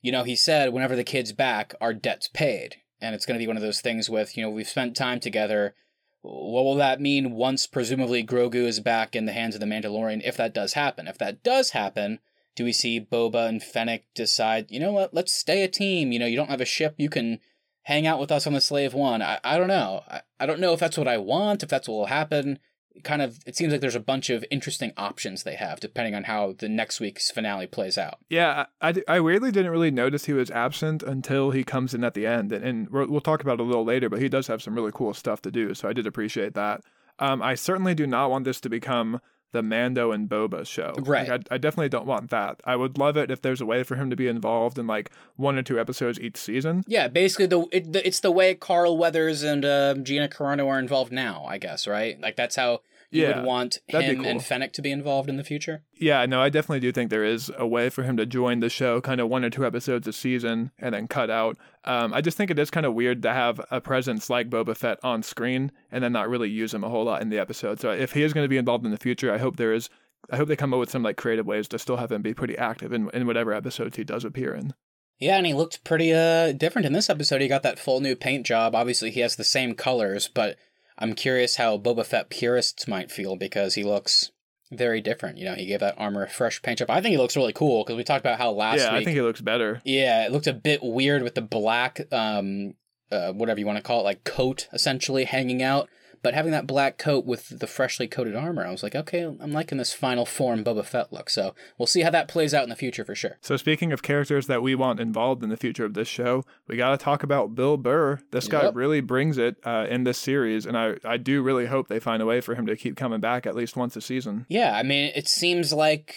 [0.00, 3.42] you know, he said, whenever the kid's back, our debt's paid and it's going to
[3.42, 5.74] be one of those things with you know we've spent time together.
[6.22, 10.20] What will that mean once presumably grogu is back in the hands of the mandalorian
[10.24, 11.06] if that does happen?
[11.06, 12.20] If that does happen
[12.56, 15.14] do we see boba and fennec decide you know what?
[15.14, 16.12] Let's stay a team.
[16.12, 16.94] You know you don't have a ship.
[16.98, 17.40] You can
[17.82, 19.22] hang out with us on the slave one.
[19.22, 20.02] I, I don't know.
[20.08, 22.58] I, I don't know if that's what i want if that's what will happen
[23.04, 26.24] kind of it seems like there's a bunch of interesting options they have depending on
[26.24, 28.18] how the next week's finale plays out.
[28.28, 32.14] Yeah, I, I, weirdly didn't really notice he was absent until he comes in at
[32.14, 34.08] the end, and, and we'll talk about it a little later.
[34.08, 36.82] But he does have some really cool stuff to do, so I did appreciate that.
[37.18, 39.20] Um, I certainly do not want this to become
[39.52, 40.94] the Mando and Boba show.
[40.98, 41.28] Right.
[41.28, 42.60] Like, I, I definitely don't want that.
[42.64, 45.10] I would love it if there's a way for him to be involved in like
[45.36, 46.84] one or two episodes each season.
[46.86, 50.78] Yeah, basically the, it, the it's the way Carl Weathers and uh, Gina Carano are
[50.78, 52.20] involved now, I guess, right?
[52.20, 52.80] Like that's how
[53.10, 54.26] you Yeah, would want him cool.
[54.26, 55.82] and Fennec to be involved in the future.
[55.94, 58.68] Yeah, no, I definitely do think there is a way for him to join the
[58.68, 61.56] show, kind of one or two episodes a season, and then cut out.
[61.84, 64.76] Um, I just think it is kind of weird to have a presence like Boba
[64.76, 67.80] Fett on screen and then not really use him a whole lot in the episode.
[67.80, 69.88] So if he is going to be involved in the future, I hope there is.
[70.30, 72.34] I hope they come up with some like creative ways to still have him be
[72.34, 74.74] pretty active in, in whatever episodes he does appear in.
[75.20, 77.40] Yeah, and he looked pretty uh different in this episode.
[77.40, 78.74] He got that full new paint job.
[78.74, 80.56] Obviously, he has the same colors, but
[80.98, 84.32] I'm curious how Boba Fett purists might feel because he looks
[84.70, 85.38] very different.
[85.38, 86.90] You know, he gave that armor a fresh paint job.
[86.90, 89.04] I think he looks really cool because we talked about how last yeah, week I
[89.04, 89.80] think he looks better.
[89.84, 92.74] Yeah, it looked a bit weird with the black, um,
[93.10, 95.88] uh, whatever you want to call it, like coat essentially hanging out.
[96.22, 99.52] But having that black coat with the freshly coated armor, I was like, okay, I'm
[99.52, 101.30] liking this final form Boba Fett look.
[101.30, 103.38] So we'll see how that plays out in the future for sure.
[103.40, 106.76] So speaking of characters that we want involved in the future of this show, we
[106.76, 108.20] got to talk about Bill Burr.
[108.30, 111.88] This guy really brings it uh, in this series, and I, I do really hope
[111.88, 114.46] they find a way for him to keep coming back at least once a season.
[114.48, 116.14] Yeah, I mean, it seems like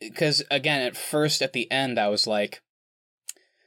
[0.00, 2.62] because again, at first at the end, I was like,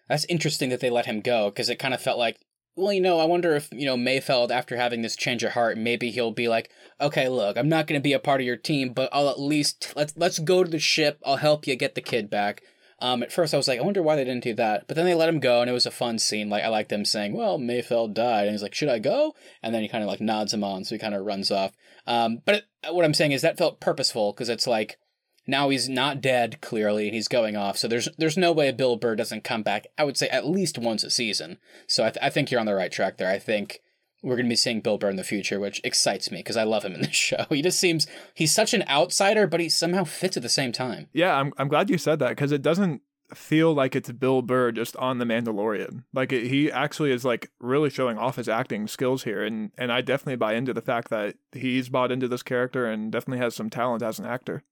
[0.09, 2.39] that's interesting that they let him go because it kind of felt like,
[2.75, 5.77] well, you know, I wonder if you know Mayfeld after having this change of heart,
[5.77, 8.57] maybe he'll be like, okay, look, I'm not going to be a part of your
[8.57, 11.19] team, but I'll at least let's let's go to the ship.
[11.25, 12.63] I'll help you get the kid back.
[12.99, 14.87] Um, at first, I was like, I wonder why they didn't do that.
[14.87, 16.49] But then they let him go, and it was a fun scene.
[16.49, 19.75] Like I like them saying, "Well, Mayfeld died," and he's like, "Should I go?" And
[19.75, 21.73] then he kind of like nods him on, so he kind of runs off.
[22.07, 24.97] Um, but it, what I'm saying is that felt purposeful because it's like
[25.45, 27.77] now he's not dead clearly, and he's going off.
[27.77, 29.87] So there's there's no way Bill Burr doesn't come back.
[29.97, 31.57] I would say at least once a season.
[31.87, 33.29] So I, th- I think you're on the right track there.
[33.29, 33.81] I think
[34.21, 36.63] we're going to be seeing Bill Burr in the future, which excites me because I
[36.63, 37.45] love him in this show.
[37.49, 41.07] He just seems he's such an outsider, but he somehow fits at the same time.
[41.13, 43.01] Yeah, I'm I'm glad you said that because it doesn't
[43.33, 46.03] feel like it's Bill Burr just on the Mandalorian.
[46.13, 49.91] Like it, he actually is like really showing off his acting skills here, and and
[49.91, 53.55] I definitely buy into the fact that he's bought into this character and definitely has
[53.55, 54.63] some talent as an actor.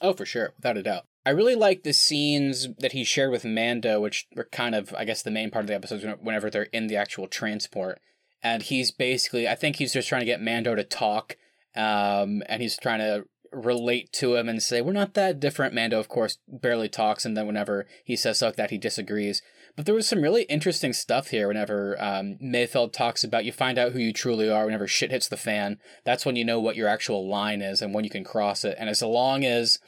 [0.00, 1.04] Oh, for sure, without a doubt.
[1.24, 5.04] I really like the scenes that he shared with Mando, which were kind of, I
[5.04, 8.00] guess, the main part of the episodes whenever they're in the actual transport.
[8.42, 11.36] And he's basically, I think he's just trying to get Mando to talk,
[11.76, 15.74] um, and he's trying to relate to him and say, We're not that different.
[15.74, 19.42] Mando, of course, barely talks, and then whenever he says like that, he disagrees.
[19.80, 23.78] But there was some really interesting stuff here whenever um, Mayfeld talks about you find
[23.78, 25.78] out who you truly are whenever shit hits the fan.
[26.04, 28.76] That's when you know what your actual line is and when you can cross it.
[28.78, 29.78] And as long as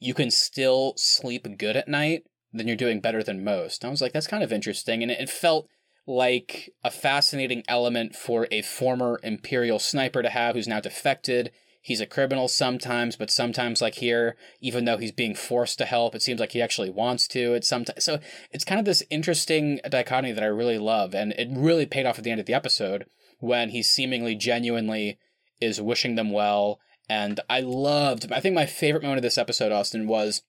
[0.00, 2.22] you can still sleep good at night,
[2.54, 3.84] then you're doing better than most.
[3.84, 5.02] And I was like, that's kind of interesting.
[5.02, 5.68] And it, it felt
[6.06, 11.52] like a fascinating element for a former Imperial sniper to have who's now defected.
[11.84, 16.14] He's a criminal sometimes, but sometimes, like here, even though he's being forced to help,
[16.14, 17.52] it seems like he actually wants to.
[17.52, 18.20] It's sometimes so
[18.50, 22.16] it's kind of this interesting dichotomy that I really love, and it really paid off
[22.16, 23.04] at the end of the episode
[23.38, 25.18] when he seemingly genuinely
[25.60, 26.80] is wishing them well.
[27.06, 28.32] And I loved.
[28.32, 30.40] I think my favorite moment of this episode, Austin, was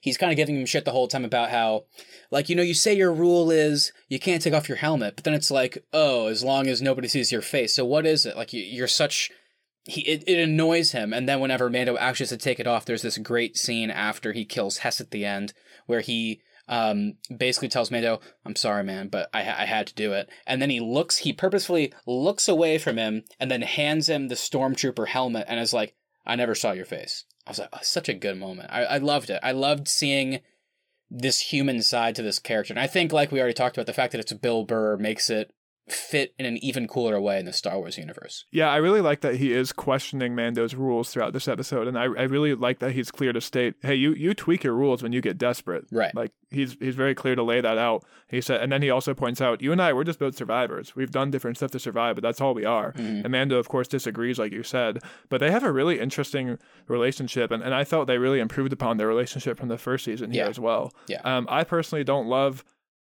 [0.00, 1.84] he's kind of giving him shit the whole time about how,
[2.30, 5.24] like, you know, you say your rule is you can't take off your helmet, but
[5.24, 7.74] then it's like, oh, as long as nobody sees your face.
[7.74, 8.38] So what is it?
[8.38, 9.30] Like, you, you're such.
[9.86, 12.84] He, it, it annoys him, and then whenever Mando actually has to take it off,
[12.84, 15.52] there's this great scene after he kills Hess at the end,
[15.86, 20.12] where he um, basically tells Mando, "I'm sorry, man, but I, I had to do
[20.12, 24.26] it." And then he looks, he purposefully looks away from him, and then hands him
[24.26, 25.94] the stormtrooper helmet, and is like,
[26.26, 28.70] "I never saw your face." I was like, oh, such a good moment.
[28.72, 29.38] I, I loved it.
[29.42, 30.40] I loved seeing
[31.08, 33.92] this human side to this character, and I think, like we already talked about, the
[33.92, 35.52] fact that it's Bill Burr makes it
[35.88, 38.44] fit in an even cooler way in the Star Wars universe.
[38.50, 42.04] Yeah, I really like that he is questioning Mando's rules throughout this episode, and I,
[42.04, 45.12] I really like that he's clear to state, hey, you you tweak your rules when
[45.12, 45.84] you get desperate.
[45.92, 46.12] Right.
[46.14, 48.04] Like he's he's very clear to lay that out.
[48.28, 50.96] He said, and then he also points out, you and I, we're just both survivors.
[50.96, 52.92] We've done different stuff to survive, but that's all we are.
[52.94, 53.22] Mhm.
[53.22, 57.50] And Mando, of course, disagrees, like you said, but they have a really interesting relationship,
[57.52, 60.44] and, and I felt they really improved upon their relationship from the first season here
[60.44, 60.48] Yeah.
[60.50, 60.92] as well.
[61.06, 61.20] Yeah.
[61.24, 62.64] Um, I personally don't love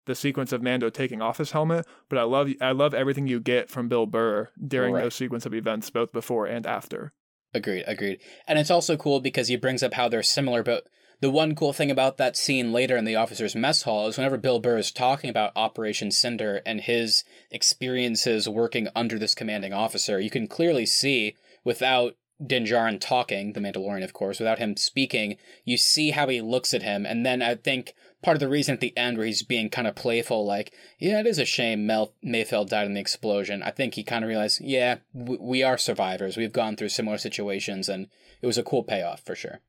[0.09, 3.39] the sequence of Mando taking off his helmet, but I love I love everything you
[3.39, 5.05] get from Bill Burr during Right.
[5.05, 7.13] those sequence of events, both before and after.
[7.55, 8.19] Agreed, agreed.
[8.47, 10.85] And it's also cool because he brings up how they're similar, but
[11.21, 14.37] the one cool thing about that scene later in the officers' mess hall is whenever
[14.37, 20.21] Bill Burr is talking about Operation Cinder and his experiences working under this commanding officer,
[20.21, 25.37] you can clearly see without Din Djarin talking, the Mandalorian, of course, without him speaking,
[25.65, 27.05] you see how he looks at him.
[27.05, 29.89] And then I think part of the reason at the end where he's being kind
[29.89, 33.63] of playful, like, yeah, it is a shame Mel Mayfeld died in the explosion.
[33.63, 36.37] I think he kind of realized, yeah, w- we are survivors.
[36.37, 38.09] We've gone through similar situations, and
[38.41, 39.61] it was a cool payoff for sure.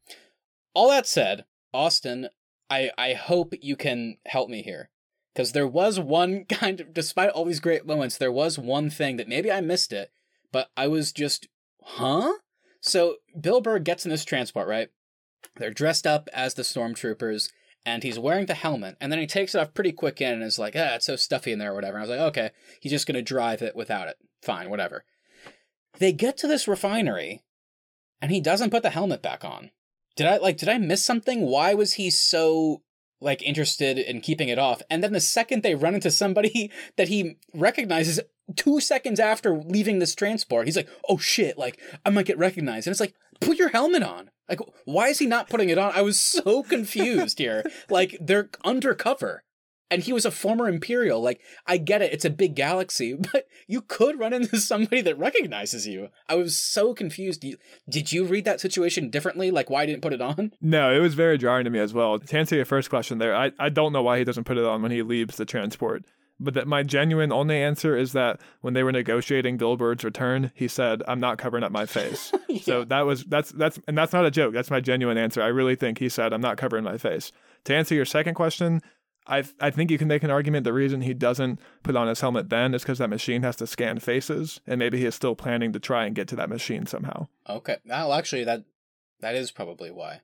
[0.76, 2.30] All that said, Austin,
[2.70, 4.90] I, I hope you can help me here.
[5.34, 9.18] Because there was one kind of, despite all these great moments, there was one thing
[9.18, 10.12] that maybe I missed it,
[10.52, 11.48] but I was just,
[11.82, 12.34] huh?
[12.82, 14.90] So Bill Burr gets in this transport, right?
[15.58, 17.52] They're dressed up as the stormtroopers,
[17.86, 20.44] and he's wearing the helmet, and then he takes it off pretty quick in and
[20.44, 21.98] is like, ah, it's so stuffy in there or whatever.
[21.98, 24.18] And I was like, okay, he's just gonna drive it without it.
[24.42, 25.06] Fine, whatever.
[25.98, 27.42] They get to this refinery,
[28.22, 29.72] and he doesn't put the helmet back on.
[30.16, 31.42] Did I like did I miss something?
[31.42, 32.82] Why was he so
[33.22, 34.82] like interested in keeping it off?
[34.90, 38.20] And then the second they run into somebody that he recognizes
[38.56, 41.58] two seconds after leaving this transport, he's like, "Oh shit!
[41.58, 44.30] Like I might get recognized." And it's like, put your helmet on.
[44.48, 45.92] Like, why is he not putting it on?
[45.96, 47.64] I was so confused here.
[47.90, 49.44] like they're undercover.
[49.92, 51.22] And he was a former Imperial.
[51.22, 55.18] Like, I get it, it's a big galaxy, but you could run into somebody that
[55.18, 56.10] recognizes you.
[56.28, 57.44] I was so confused.
[57.90, 59.52] Did you read that situation differently?
[59.52, 60.54] Like, why didn't put it on?
[60.62, 62.20] No, it was very jarring to me as well.
[62.20, 64.66] To answer your first question there, I, I don't know why he doesn't put it
[64.66, 66.04] on when he leaves the transport
[66.40, 70.52] but that my genuine only answer is that when they were negotiating Bill Burr's return,
[70.56, 72.62] he said, "I'm not covering up my face." yeah.
[72.62, 74.54] So that was that's that's and that's not a joke.
[74.54, 75.42] That's my genuine answer.
[75.42, 77.32] I really think he said, "I'm not covering my face."
[77.66, 78.82] To answer your second question,
[79.30, 82.20] I I think you can make an argument the reason he doesn't put on his
[82.22, 85.36] helmet then is because that machine has to scan faces, and maybe he is still
[85.36, 87.28] planning to try and get to that machine somehow.
[87.48, 88.64] Okay, well, actually, that
[89.22, 90.22] that is probably why.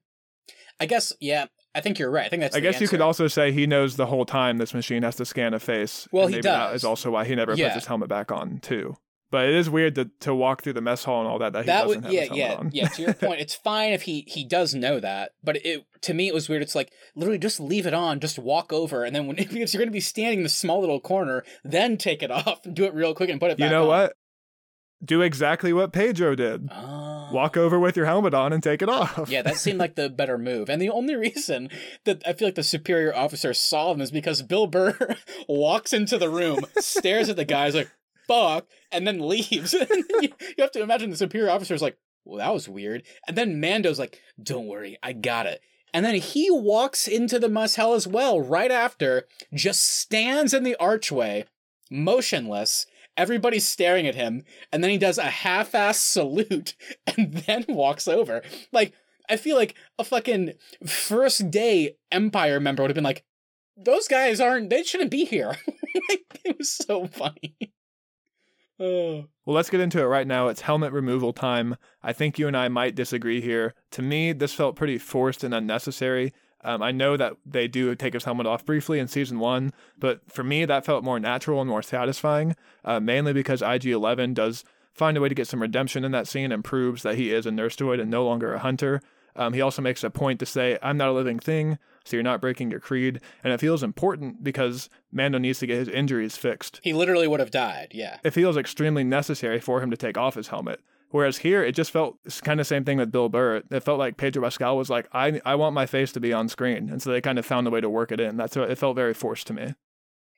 [0.79, 2.25] I guess, yeah, I think you're right.
[2.25, 2.55] I think that's.
[2.55, 2.83] I guess answer.
[2.83, 5.59] you could also say he knows the whole time this machine has to scan a
[5.59, 6.07] face.
[6.11, 6.43] Well, he does.
[6.43, 7.67] That is also why he never yeah.
[7.67, 8.97] puts his helmet back on too.
[9.31, 11.53] But it is weird to, to walk through the mess hall and all that.
[11.53, 12.69] That, that he doesn't would, yeah, yeah, on.
[12.71, 12.87] yeah.
[12.87, 16.27] To your point, it's fine if he he does know that, but it to me
[16.27, 16.61] it was weird.
[16.61, 19.79] It's like literally just leave it on, just walk over, and then when because you're
[19.79, 22.85] going to be standing in the small little corner, then take it off and do
[22.85, 23.57] it real quick and put it.
[23.57, 23.65] Back.
[23.65, 23.87] You know on.
[23.87, 24.13] what?
[25.03, 26.69] do exactly what Pedro did.
[26.71, 27.29] Oh.
[27.31, 29.29] Walk over with your helmet on and take it off.
[29.29, 30.69] yeah, that seemed like the better move.
[30.69, 31.69] And the only reason
[32.05, 35.15] that I feel like the superior officer saw them is because Bill Burr
[35.47, 37.89] walks into the room, stares at the guys like,
[38.27, 39.73] fuck, and then leaves.
[39.73, 39.89] and
[40.21, 43.03] you, you have to imagine the superior officer is like, well, that was weird.
[43.27, 45.61] And then Mando's like, don't worry, I got it.
[45.93, 50.75] And then he walks into the hall as well, right after, just stands in the
[50.77, 51.45] archway,
[51.89, 52.85] motionless,
[53.17, 56.75] Everybody's staring at him, and then he does a half-ass salute
[57.17, 58.41] and then walks over.
[58.73, 58.93] Like,
[59.29, 60.53] I feel like a fucking
[60.85, 63.23] first day Empire member would have been like,
[63.77, 65.55] those guys aren't, they shouldn't be here.
[66.43, 67.55] it was so funny.
[69.45, 70.47] Well, let's get into it right now.
[70.47, 71.75] It's helmet removal time.
[72.01, 73.75] I think you and I might disagree here.
[73.91, 76.33] To me, this felt pretty forced and unnecessary.
[76.63, 80.21] Um, I know that they do take his helmet off briefly in season one, but
[80.31, 84.63] for me, that felt more natural and more satisfying, uh, mainly because IG 11 does
[84.91, 87.45] find a way to get some redemption in that scene and proves that he is
[87.45, 88.99] a nurse droid and no longer a hunter.
[89.35, 92.23] Um, he also makes a point to say, I'm not a living thing, so you're
[92.23, 93.19] not breaking your creed.
[93.43, 96.79] And it feels important because Mando needs to get his injuries fixed.
[96.83, 98.19] He literally would have died, yeah.
[98.23, 100.79] It feels extremely necessary for him to take off his helmet.
[101.09, 103.61] Whereas here, it just felt it's kind of the same thing with Bill Burr.
[103.71, 106.49] It felt like Pedro Pascal was like, I I want my face to be on
[106.49, 108.37] screen, and so they kind of found a way to work it in.
[108.37, 109.75] That's what it felt very forced to me.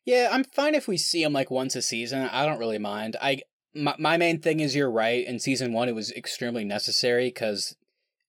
[0.05, 2.29] Yeah, I'm fine if we see him like once a season.
[2.31, 3.15] I don't really mind.
[3.21, 3.39] I
[3.73, 5.25] my, my main thing is you're right.
[5.25, 7.75] In season one, it was extremely necessary because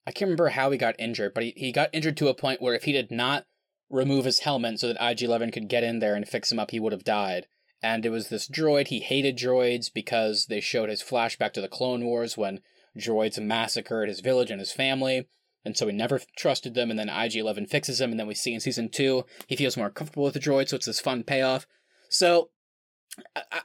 [0.09, 2.63] I can't remember how he got injured, but he, he got injured to a point
[2.63, 3.45] where if he did not
[3.91, 6.71] remove his helmet so that IG 11 could get in there and fix him up,
[6.71, 7.47] he would have died
[7.83, 8.89] and it was this droid.
[8.89, 12.61] He hated droids because they showed his flashback to the Clone Wars when
[12.97, 15.29] droids massacred his village and his family.
[15.65, 18.35] And so he never trusted them, and then IG 11 fixes him, and then we
[18.35, 21.25] see in season two, he feels more comfortable with the droid, so it's this fun
[21.25, 21.67] payoff.
[22.09, 22.51] So,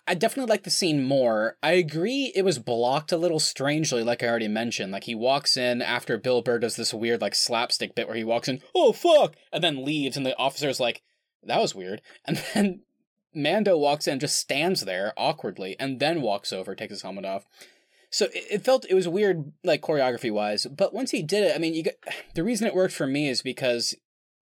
[0.07, 1.57] I, definitely like the scene more.
[1.63, 4.91] I agree it was blocked a little strangely, like I already mentioned.
[4.91, 8.23] Like, he walks in after Bill Burr does this weird, like, slapstick bit where he
[8.23, 11.01] walks in, oh, fuck, and then leaves, and the officer's like,
[11.43, 12.01] that was weird.
[12.25, 12.81] And then
[13.33, 17.45] Mando walks in, just stands there awkwardly, and then walks over, takes his helmet off.
[18.09, 20.67] So it, felt it was weird, like choreography wise.
[20.67, 21.83] But once he did it, I mean, you
[22.35, 23.95] the reason it worked for me is because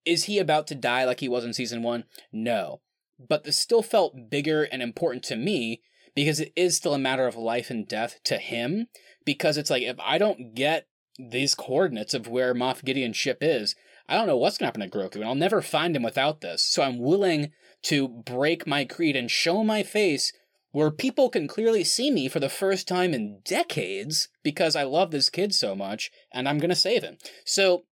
[0.04, 2.04] is he about to die like he was in season one?
[2.32, 2.80] No,
[3.28, 5.82] but this still felt bigger and important to me
[6.14, 8.86] because it is still a matter of life and death to him.
[9.24, 10.86] Because it's like if I don't get
[11.18, 13.74] these coordinates of where Moff Gideon's ship is,
[14.08, 16.64] I don't know what's gonna happen to Grogu, and I'll never find him without this.
[16.64, 20.32] So I'm willing to break my creed and show my face
[20.72, 25.10] where people can clearly see me for the first time in decades because I love
[25.10, 27.18] this kid so much and I'm going to save him.
[27.44, 27.84] So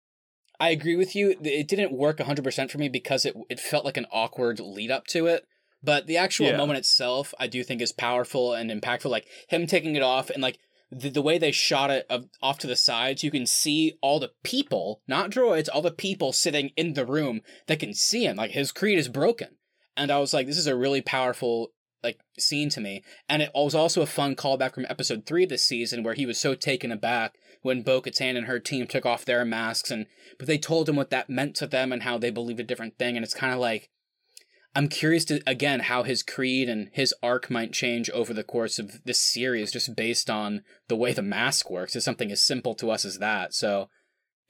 [0.61, 1.37] I agree with you.
[1.41, 5.07] It didn't work 100% for me because it, it felt like an awkward lead up
[5.09, 5.45] to it.
[5.83, 6.57] But the actual Yeah.
[6.57, 9.11] moment itself, I do think is powerful and impactful.
[9.11, 10.59] Like him taking it off and like
[10.91, 12.11] the, the way they shot it
[12.43, 16.33] off to the sides, you can see all the people, not droids, all the people
[16.33, 18.37] sitting in the room that can see him.
[18.37, 19.59] Like his creed is broken.
[19.97, 23.03] And I was like, this is a really powerful like scene to me.
[23.29, 26.27] And it was also a fun callback from episode three of this season where he
[26.27, 30.07] was so taken aback when Bo Katan and her team took off their masks and
[30.39, 32.99] but they told him what that meant to them and how they believed a different
[32.99, 33.17] thing.
[33.17, 33.91] And it's kind of like
[34.75, 38.79] I'm curious to again how his creed and his arc might change over the course
[38.79, 41.97] of this series just based on the way the mask works.
[41.97, 43.55] It's something as simple to us as that.
[43.55, 43.89] So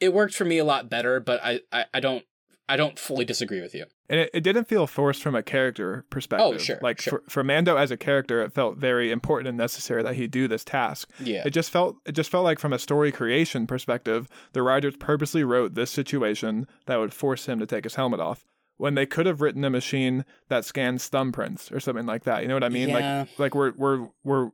[0.01, 2.25] it worked for me a lot better, but I, I, I don't
[2.69, 3.87] I don't fully disagree with you.
[4.11, 6.55] And it, it didn't feel forced from a character perspective.
[6.55, 7.23] Oh, sure, Like sure.
[7.25, 10.49] For, for Mando as a character, it felt very important and necessary that he do
[10.49, 11.11] this task.
[11.21, 11.43] Yeah.
[11.45, 15.45] It just felt it just felt like from a story creation perspective, the writers purposely
[15.45, 18.47] wrote this situation that would force him to take his helmet off.
[18.79, 22.43] When they could have written a machine that scans thumbprints or something like that.
[22.43, 22.91] You know what I mean?
[22.91, 23.27] Yeah.
[23.37, 24.51] Like like we're we're we're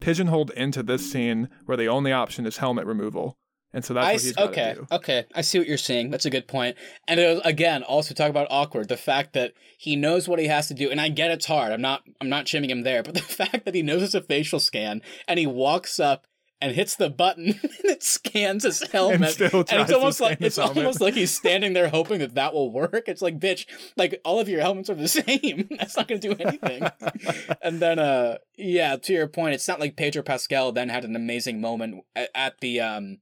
[0.00, 3.38] pigeonholed into this scene where the only option is helmet removal.
[3.72, 4.86] And so that's I what he's okay, do.
[4.90, 5.26] okay.
[5.34, 6.10] I see what you're saying.
[6.10, 6.76] That's a good point.
[7.06, 8.88] And was, again, also talk about awkward.
[8.88, 11.72] The fact that he knows what he has to do, and I get it's hard.
[11.72, 13.02] I'm not, I'm not shimming him there.
[13.02, 16.26] But the fact that he knows it's a facial scan, and he walks up
[16.60, 20.56] and hits the button, and it scans his helmet, still and it's almost like it's
[20.56, 20.78] helmet.
[20.78, 23.04] almost like he's standing there hoping that that will work.
[23.06, 23.66] It's like, bitch,
[23.96, 25.68] like all of your helmets are the same.
[25.78, 26.82] That's not going to do anything.
[27.62, 31.14] and then, uh, yeah, to your point, it's not like Pedro Pascal then had an
[31.14, 33.18] amazing moment at, at the um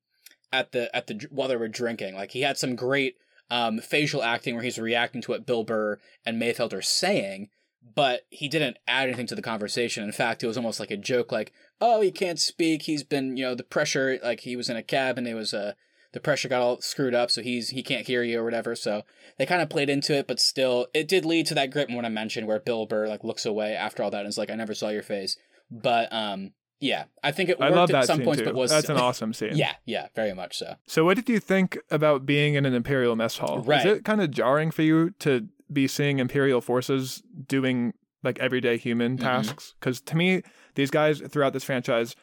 [0.53, 2.15] at the at the while they were drinking.
[2.15, 3.17] Like he had some great
[3.51, 7.49] um facial acting where he's reacting to what Bill Burr and Mayfeld are saying,
[7.95, 10.05] but he didn't add anything to the conversation.
[10.05, 12.83] In fact, it was almost like a joke, like, "Oh, he can't speak.
[12.83, 14.19] He's been, you know, the pressure.
[14.23, 15.75] Like he was in a cab and it was uh
[16.13, 19.03] the pressure got all screwed up, so he's he can't hear you or whatever." So
[19.39, 22.07] they kind of played into it, but still, it did lead to that great moment
[22.07, 24.55] I mentioned where Bill Burr like looks away after all that and is like, "I
[24.55, 25.37] never saw your face."
[25.71, 28.45] But um, yeah, I think it I worked love at some points, too.
[28.45, 29.53] but was That's an awesome scene.
[29.57, 30.77] yeah, yeah, very much so.
[30.87, 33.59] So, what did you think about being in an Imperial mess hall?
[33.61, 33.85] Right.
[33.85, 38.77] Was it kind of jarring for you to be seeing Imperial forces doing like everyday
[38.79, 39.21] human Mhm.
[39.21, 39.75] tasks?
[39.81, 40.43] Because to me,
[40.75, 42.15] these guys throughout this franchise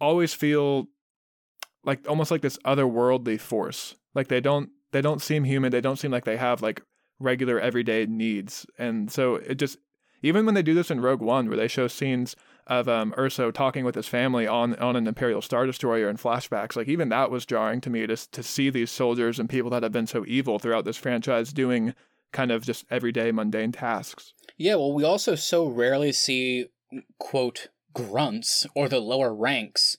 [0.00, 0.86] always feel
[1.84, 3.94] like almost like this otherworldly force.
[4.14, 5.72] Like they don't they don't seem human.
[5.72, 6.82] They don't seem like they have like
[7.18, 8.66] regular everyday needs.
[8.78, 9.78] And so it just
[10.22, 13.52] even when they do this in Rogue One, where they show scenes of um, Erso
[13.52, 17.30] talking with his family on on an Imperial Star Destroyer in flashbacks, like even that
[17.30, 20.24] was jarring to me to to see these soldiers and people that have been so
[20.26, 21.94] evil throughout this franchise doing
[22.32, 24.32] kind of just everyday mundane tasks.
[24.56, 26.66] Yeah, well, we also so rarely see
[27.18, 29.96] quote grunts or the lower ranks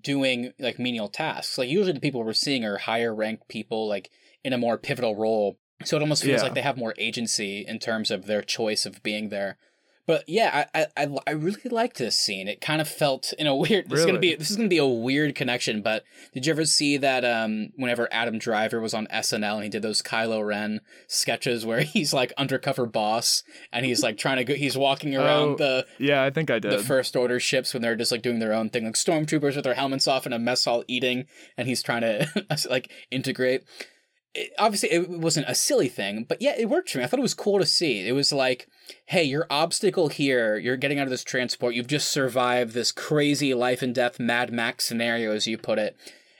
[0.00, 1.58] doing like menial tasks.
[1.58, 4.10] Like usually the people we're seeing are higher ranked people like
[4.44, 5.58] in a more pivotal role.
[5.84, 6.44] So it almost feels Yeah.
[6.44, 9.58] like they have more agency in terms of their choice of being there.
[10.06, 12.46] But yeah, I I, I- really liked this scene.
[12.46, 13.88] It kind of felt in a weird.
[13.90, 15.82] This is gonna be this is gonna be a weird connection.
[15.82, 17.24] But did you ever see that?
[17.24, 21.80] Um, whenever Adam Driver was on SNL and he did those Kylo Ren sketches where
[21.82, 23.42] he's like undercover boss
[23.72, 24.54] and he's like trying to go.
[24.54, 26.70] He's walking around Oh, the Yeah, I think I did.
[26.72, 29.64] the first order ships when they're just like doing their own thing, like stormtroopers with
[29.64, 31.26] their helmets off in a mess hall eating,
[31.56, 33.64] and he's trying to like integrate.
[34.36, 37.04] It, obviously, it wasn't a silly thing, but yeah, it worked for me.
[37.04, 38.06] I thought it was cool to see.
[38.06, 38.68] It was like,
[39.06, 43.54] hey, your obstacle here, you're getting out of this transport, you've just survived this crazy
[43.54, 45.96] life and death Mad Max scenario, as you put it,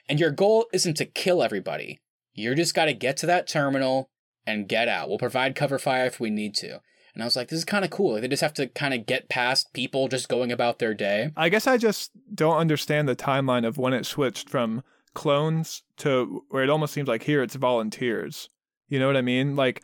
[0.08, 1.98] and your goal isn't to kill everybody.
[2.34, 4.10] You just got to get to that terminal
[4.46, 5.08] and get out.
[5.08, 6.80] We'll provide cover fire if we need to.
[7.14, 8.12] And I was like, this is kind of cool.
[8.12, 11.32] Like, they just have to kind of get past people just going about their day.
[11.34, 14.82] I guess I just don't understand the timeline of when it switched from
[15.16, 18.48] clones to where it almost seems like here it's volunteers.
[18.88, 19.56] You know what I mean?
[19.56, 19.82] Like,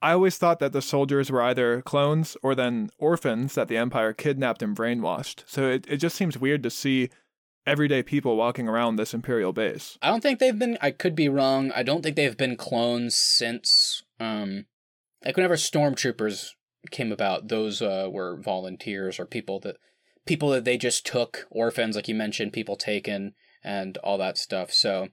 [0.00, 4.12] I always thought that the soldiers were either clones or then orphans that the Empire
[4.12, 5.42] kidnapped and brainwashed.
[5.46, 7.08] So it, it just seems weird to see
[7.66, 9.98] everyday people walking around this Imperial base.
[10.00, 10.78] I don't think they've been.
[10.80, 11.72] I could be wrong.
[11.74, 14.66] I don't think they've been clones since, um,
[15.24, 16.50] like whenever stormtroopers
[16.90, 17.48] came about.
[17.48, 19.78] Those uh, were volunteers or people that
[20.26, 23.32] people that they just took orphans, like you mentioned, people taken
[23.62, 24.72] and all that stuff.
[24.72, 25.08] So.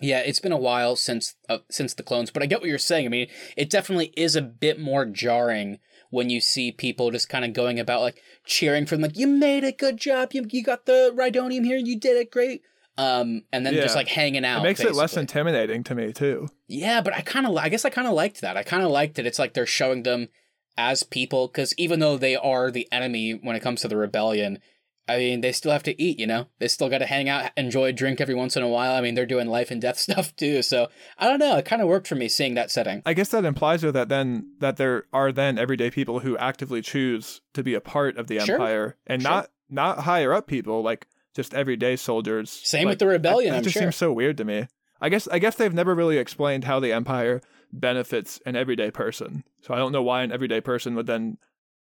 [0.00, 2.78] Yeah, it's been a while since uh, since the clones, but I get what you're
[2.78, 3.06] saying.
[3.06, 5.78] I mean, it definitely is a bit more jarring
[6.10, 9.28] when you see people just kind of going about like cheering for them, like "You
[9.28, 12.62] made it, good job, you you got the Rhydonium here, you did it, great."
[12.96, 14.60] Um, and then just like hanging out.
[14.60, 16.48] it makes it less intimidating to me too.
[16.68, 18.56] Yeah, but I kind of, I guess I kind of liked that.
[18.56, 19.26] I kind of liked it.
[19.26, 20.28] It's like they're showing them
[20.76, 24.60] as people because even though they are the enemy when it comes to the rebellion
[25.08, 26.46] I mean, they still have to eat, you know?
[26.58, 28.92] They still got to hang out, enjoy a drink every once in a while.
[28.96, 30.62] I mean, they're doing life and death stuff too.
[30.62, 30.88] So
[31.18, 31.56] I don't know.
[31.56, 33.02] It kind of worked for me seeing that setting.
[33.04, 36.80] I guess that implies though that then that there are then everyday people who actively
[36.82, 38.54] choose to be a part of the Sure.
[38.54, 39.30] empire and Sure.
[39.30, 42.48] not not higher up people like just everyday soldiers.
[42.50, 43.82] Same Like, with the rebellion, That, that I'm just sure.
[43.82, 44.68] seems so weird to me.
[45.00, 47.42] I guess I guess they've never really explained how the empire
[47.72, 49.44] benefits an everyday person.
[49.60, 51.38] So I don't know why an everyday person would then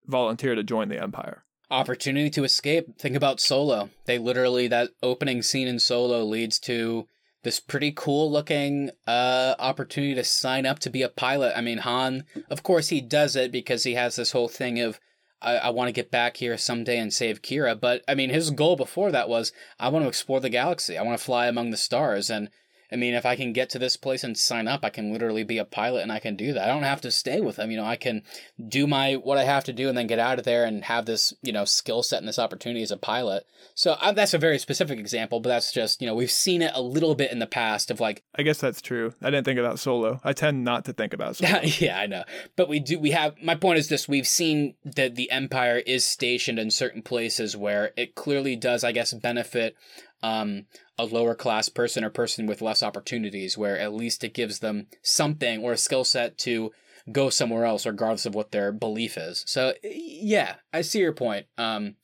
[0.07, 1.43] volunteer to join the empire.
[1.71, 2.99] Opportunity to escape.
[2.99, 3.89] Think about Solo.
[4.05, 7.07] They literally, that opening scene in Solo leads to
[7.43, 11.53] this pretty cool looking uh, opportunity to sign up to be a pilot.
[11.55, 14.99] I mean, Han, of course, he does it because he has this whole thing of,
[15.41, 17.79] I, I want to get back here someday and save Qi'ra.
[17.79, 20.97] But I mean, his goal before that was, I want to explore the galaxy.
[20.97, 22.29] I want to fly among the stars.
[22.29, 22.49] And
[22.91, 25.43] I mean, if I can get to this place and sign up, I can literally
[25.43, 26.63] be a pilot and I can do that.
[26.63, 27.71] I don't have to stay with them.
[27.71, 28.23] You know, I can
[28.67, 31.05] do my what I have to do and then get out of there and have
[31.05, 33.45] this, you know, skill set and this opportunity as a pilot.
[33.75, 36.71] So uh, that's a very specific example, but that's just, you know, we've seen it
[36.75, 39.13] a little bit in the past of like, I guess that's true.
[39.21, 40.19] I didn't think about solo.
[40.23, 41.61] I tend not to think about solo.
[41.61, 42.23] yeah, I know.
[42.55, 46.03] But we do, we have, my point is this we've seen that the Empire is
[46.03, 49.75] stationed in certain places where it clearly does, I guess, benefit
[50.23, 50.65] um,
[50.97, 54.87] a lower class person or person with less opportunities, where at least it gives them
[55.01, 56.71] something or a skill set to
[57.11, 59.43] go somewhere else, regardless of what their belief is.
[59.47, 61.47] So, yeah, I see your point.
[61.57, 61.95] Um,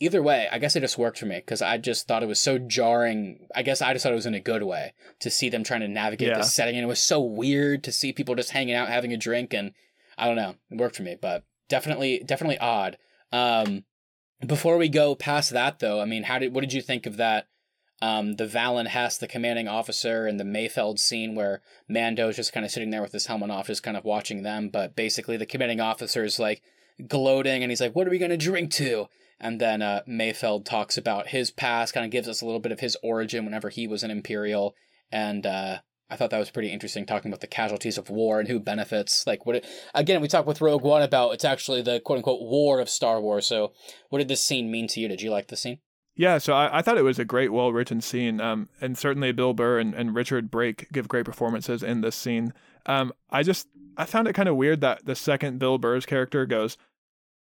[0.00, 2.40] either way, I guess it just worked for me because I just thought it was
[2.40, 3.46] so jarring.
[3.54, 5.80] I guess I just thought it was in a good way to see them trying
[5.80, 6.38] to navigate Yeah.
[6.38, 9.16] this setting, and it was so weird to see people just hanging out, having a
[9.16, 9.72] drink, and
[10.18, 12.98] I don't know, it worked for me, but definitely, definitely odd.
[13.32, 13.84] Um,
[14.44, 17.16] before we go past that, though, I mean, how did what did you think of
[17.16, 17.46] that?
[18.02, 22.66] Um, the Valin Hess, the commanding officer, and the Mayfeld scene where Mando's just kind
[22.66, 24.68] of sitting there with his helmet off, just kind of watching them.
[24.68, 26.60] But basically, the commanding officer is like
[27.08, 29.06] gloating, and he's like, "What are we gonna drink to?"
[29.40, 32.72] And then uh, Mayfeld talks about his past, kind of gives us a little bit
[32.72, 34.74] of his origin whenever he was an Imperial,
[35.10, 35.78] and uh,
[36.08, 39.26] I thought that was pretty interesting, talking about the casualties of war and who benefits.
[39.26, 39.56] Like, what?
[39.56, 42.88] It, again, we talked with Rogue One about it's actually the quote unquote war of
[42.88, 43.46] Star Wars.
[43.46, 43.72] So,
[44.08, 45.08] what did this scene mean to you?
[45.08, 45.78] Did you like the scene?
[46.14, 48.40] Yeah, so I, I thought it was a great, well written scene.
[48.40, 52.54] Um, and certainly Bill Burr and, and Richard Brake give great performances in this scene.
[52.86, 56.46] Um, I just I found it kind of weird that the second Bill Burr's character
[56.46, 56.78] goes,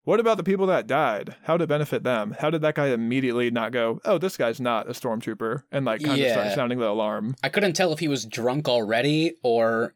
[0.06, 1.36] "What about the people that died?
[1.43, 4.88] How to benefit them?" How did that guy immediately not go, "Oh, this guy's not
[4.88, 7.36] a stormtrooper," and like kind of start sounding the alarm?
[7.43, 9.93] I couldn't tell if he was drunk already or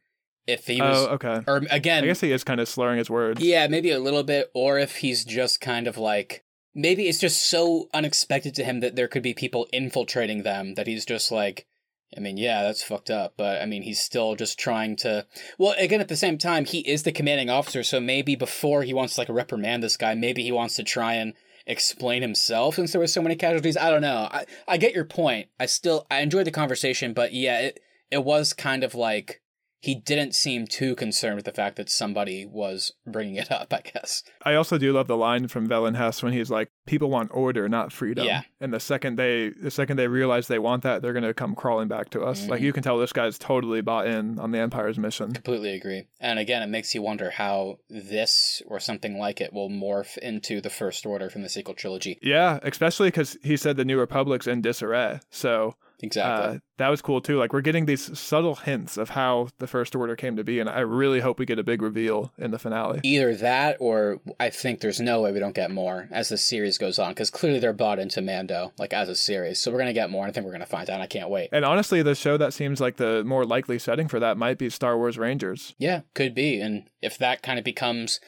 [0.47, 1.41] if he was, Oh, okay.
[1.47, 3.41] or again, I guess he is kind of slurring his words.
[3.41, 6.43] Yeah, maybe a little bit, or if he's just kind of like
[6.73, 10.87] maybe it's just so unexpected to him that there could be people infiltrating them that
[10.87, 11.67] he's just like
[12.15, 15.27] I mean, yeah, that's fucked up, but I mean, he's still just trying to.
[15.57, 18.93] Well, again, at the same time, he is the commanding officer, so maybe before he
[18.93, 21.33] wants to like reprimand this guy, maybe he wants to try and
[21.67, 23.77] explain himself since there were so many casualties.
[23.77, 24.27] I don't know.
[24.31, 25.49] I I get your point.
[25.59, 27.79] I still I enjoyed the conversation, but yeah, it
[28.09, 29.41] it was kind of like
[29.79, 33.73] he didn't seem too concerned with the fact that somebody was bringing it up.
[33.73, 34.23] I guess.
[34.43, 37.69] I also do love the line from Valin Hess when he's like, "People want order,
[37.69, 38.41] not freedom." Yeah.
[38.59, 41.87] And the second they, the second they realize they want that, they're gonna come crawling
[41.87, 42.47] back to us.
[42.47, 42.65] Like Mhm.
[42.65, 45.31] you can tell, this guy's totally bought in on the Empire's mission.
[45.33, 46.07] Completely agree.
[46.19, 50.59] And again, it makes you wonder how this or something like it will morph into
[50.61, 52.19] the First Order from the sequel trilogy.
[52.21, 55.19] Yeah, especially because he said the New Republic's in disarray.
[55.29, 56.55] So Exactly.
[56.55, 57.37] uh, that was cool too.
[57.37, 60.69] Like we're getting these subtle hints of how the First Order came to be, and
[60.69, 63.01] I really hope we get a big reveal in the finale.
[63.03, 66.77] Either that, or I think there's no way we don't get more as the series
[66.77, 69.59] goes on, because clearly they're bought into Mando, like as a series.
[69.59, 70.23] So we're gonna get more.
[70.23, 71.01] and I think we're gonna find out.
[71.01, 71.49] I can't wait.
[71.51, 74.69] And honestly, the show that seems like the more likely setting for that might be
[74.69, 75.75] Star Wars Rangers.
[75.77, 76.61] Yeah, could be.
[76.61, 78.19] And if that kind of becomes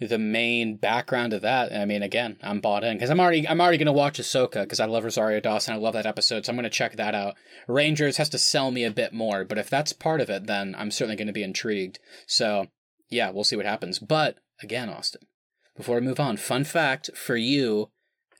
[0.00, 3.60] the main background of that, I mean, again, I'm bought in because I'm already I'm
[3.60, 5.74] already gonna watch Ahsoka because I love Rosario Dawson.
[5.74, 7.34] I love that episode, so I'm gonna check that out.
[7.68, 10.74] Rangers has to sell me a bit more, but if that's part of it, then
[10.76, 12.00] I'm certainly gonna be intrigued.
[12.26, 12.66] So
[13.08, 13.98] yeah, we'll see what happens.
[14.00, 15.22] But again, Austin,
[15.76, 17.90] before we move on, fun fact for you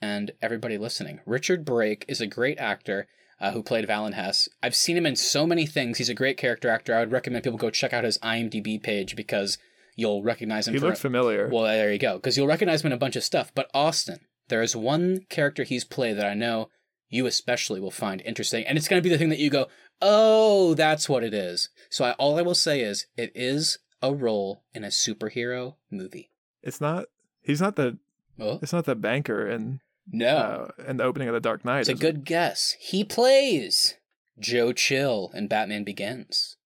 [0.02, 3.06] and everybody listening: Richard Brake is a great actor
[3.40, 4.48] uh, who played Valin Hess.
[4.60, 5.98] I've seen him in so many things.
[5.98, 6.96] He's a great character actor.
[6.96, 9.58] I would recommend people go check out his IMDb page because
[9.94, 10.74] you'll recognize him.
[10.74, 11.48] He for, looks familiar.
[11.48, 12.16] well, there you go.
[12.16, 13.52] Because you'll recognize him in a bunch of stuff.
[13.54, 16.68] But Austin, there is one character he's played that I know
[17.08, 19.68] you especially will find interesting, and it's going to be the thing that you go,
[20.02, 24.12] "Oh, that's what it is." So I, all I will say is, it is a
[24.14, 26.30] role in a superhero movie.
[26.62, 27.06] it's not.
[27.42, 27.98] He's not the.
[28.40, 29.80] Oh It's not the banker in
[30.10, 31.80] no, uh, in the opening of the Dark Knight.
[31.80, 32.02] it's a is it?
[32.02, 32.74] good guess.
[32.80, 33.94] He plays
[34.38, 36.56] Joe Chill in Batman Begins.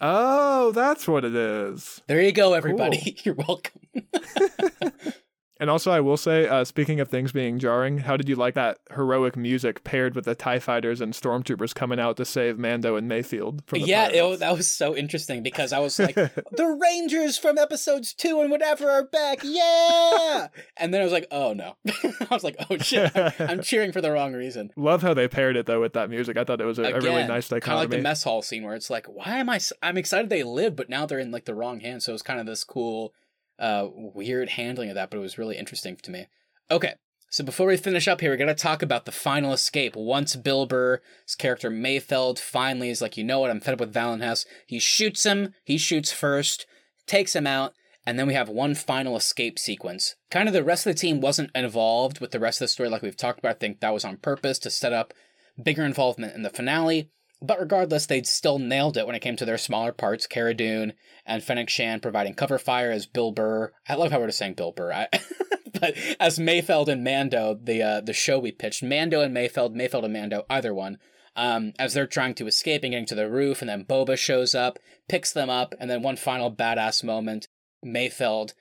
[0.00, 2.00] Oh, Oh, that's what it is.
[2.06, 3.18] There you go, everybody.
[3.24, 3.82] You're welcome.
[5.58, 8.54] And also, I will say, uh, speaking of things being jarring, how did you like
[8.54, 12.96] that heroic music paired with the Tie Fighters and Stormtroopers coming out to save Mando
[12.96, 13.66] and Mayfeld?
[13.66, 17.56] From the yeah, it, that was so interesting because I was like, the Rangers from
[17.56, 20.48] episodes two and whatever are back, yeah!
[20.76, 21.76] and then I was like, oh no.
[21.88, 24.70] I was like, oh shit, I'm cheering for the wrong reason.
[24.76, 26.36] Love how they paired it though with that music.
[26.36, 28.42] I thought it was a, a really Again, nice Kind of like the mess hall
[28.42, 29.56] scene where it's like, why am I?
[29.56, 32.04] s- I'm excited they live, but now they're in like the wrong hands.
[32.04, 33.14] So it was kind of this cool,
[33.58, 36.26] uh, weird handling of that, but it was really interesting to me.
[36.70, 36.94] Okay,
[37.30, 39.96] so before we finish up here, we're gonna talk about the final escape.
[39.96, 41.00] Once Bill Burr's
[41.36, 43.50] character Mayfeld finally is like, you know what?
[43.50, 44.46] I'm fed up with Valin Hess.
[44.66, 45.52] He shoots him.
[45.64, 46.66] He shoots first,
[47.06, 47.74] takes him out.
[48.08, 50.14] And then we have one final escape sequence.
[50.30, 52.88] Kind of the rest of the team wasn't involved with the rest of the story,
[52.88, 53.56] like we've talked about.
[53.56, 55.12] I think that was on purpose to set up
[55.60, 57.10] bigger involvement in the finale.
[57.42, 60.26] But regardless, they'd still nailed it when it came to their smaller parts.
[60.26, 60.94] Cara Dune
[61.26, 63.72] and Fennec Shand providing cover fire as Bill Burr.
[63.88, 64.92] I love how we're just saying Bill Burr.
[64.92, 65.08] I,
[65.80, 70.04] but as Mayfeld and Mando, the uh, the show we pitched, Mando and Mayfeld, Mayfeld
[70.04, 70.98] and Mando, either one,
[71.36, 74.54] um, as they're trying to escape and getting to the roof, and then Boba shows
[74.54, 74.78] up,
[75.08, 77.48] picks them up, and then one final badass moment,
[77.84, 78.54] Mayfeld,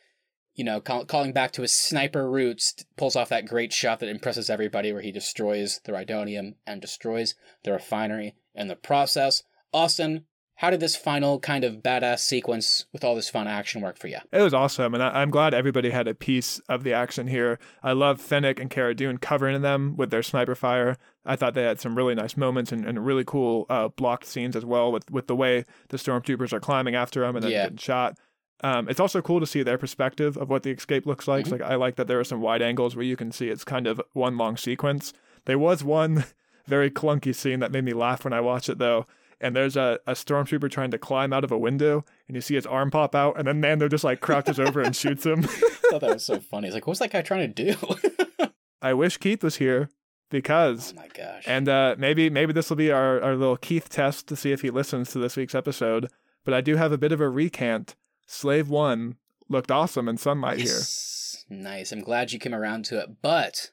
[0.56, 4.10] you know, call, calling back to his sniper roots, pulls off that great shot that
[4.10, 9.44] impresses everybody, where he destroys the Rhydonium and destroys the refinery in the process.
[9.74, 10.26] Austin,
[10.60, 14.08] how did this final kind of badass sequence with all this fun action work for
[14.08, 14.20] you?
[14.32, 17.60] It was awesome, and I, I'm glad everybody had a piece of the action here.
[17.84, 20.96] I love Fennec and Cara Dune covering them with their sniper fire.
[21.26, 24.56] I thought they had some really nice moments and, and really cool uh, blocked scenes
[24.56, 27.64] as well with, with the way the stormtroopers are climbing after them and then Yeah.
[27.64, 28.18] getting shot.
[28.62, 31.46] Um, it's also cool to see their perspective of what the escape looks like.
[31.46, 31.52] Mhm.
[31.52, 33.86] Like I like that there are some wide angles where you can see it's kind
[33.88, 35.14] of one long sequence.
[35.46, 36.26] There was one
[36.66, 39.06] very clunky scene that made me laugh when I watched it though.
[39.42, 42.56] And there's a, a stormtrooper trying to climb out of a window, and you see
[42.56, 45.40] his arm pop out, and then Mando just like crouches over and shoots him.
[45.44, 46.68] I thought that was so funny.
[46.70, 48.48] It's like, what's that guy trying to do?
[48.82, 49.96] I wish Keith was here oh
[50.30, 51.44] because, my gosh.
[51.46, 54.62] and uh, maybe maybe this will be our, our little Keith test to see if
[54.62, 56.10] he listens to this week's episode.
[56.46, 57.96] But I do have a bit of a recant.
[58.26, 59.16] Slave One
[59.50, 60.68] looked awesome in sunlight here.
[60.68, 61.46] Yes.
[61.50, 61.92] Nice.
[61.92, 63.72] I'm glad you came around to it, but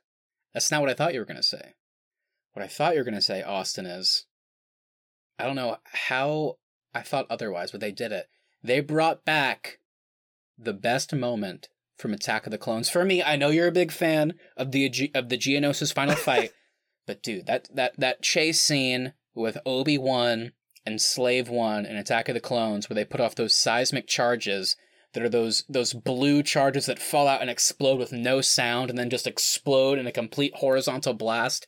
[0.53, 1.75] that's not what I thought you were going to say.
[2.53, 4.27] What I thought you were going to say, Austin, is
[5.39, 6.59] I don't know how
[6.95, 8.29] I thought otherwise, but they did it.
[8.63, 9.79] They brought back
[10.59, 12.91] the best moment from Attack of the Clones.
[12.91, 16.53] For me, I know you're a big fan of the of the Geonosis final fight,
[17.07, 20.53] but dude, that that that chase scene with Obi Wan
[20.85, 24.77] and Slave One in Attack of the Clones, where they put off those seismic charges
[25.13, 28.99] that are those those blue charges that fall out and explode with no sound, and
[28.99, 31.67] then just explode in a complete horizontal blast.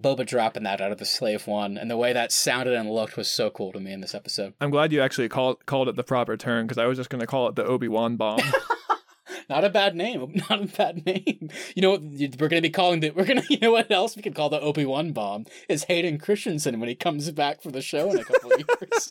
[0.00, 3.16] Boba dropping that out of the Slave One, and the way that sounded and looked
[3.16, 4.54] was so cool to me in this episode.
[4.60, 7.20] I'm glad you actually called called it the proper term because I was just going
[7.20, 8.40] to call it the Obi Wan bomb.
[9.48, 10.40] Not a bad name.
[10.50, 11.50] Not a bad name.
[11.74, 12.02] You know what?
[12.02, 13.10] We're gonna be calling the.
[13.10, 13.42] We're gonna.
[13.52, 16.88] You know what else we could call the Obi Wan bomb is Hayden Christensen when
[16.88, 19.10] he comes back for the show in a couple of years.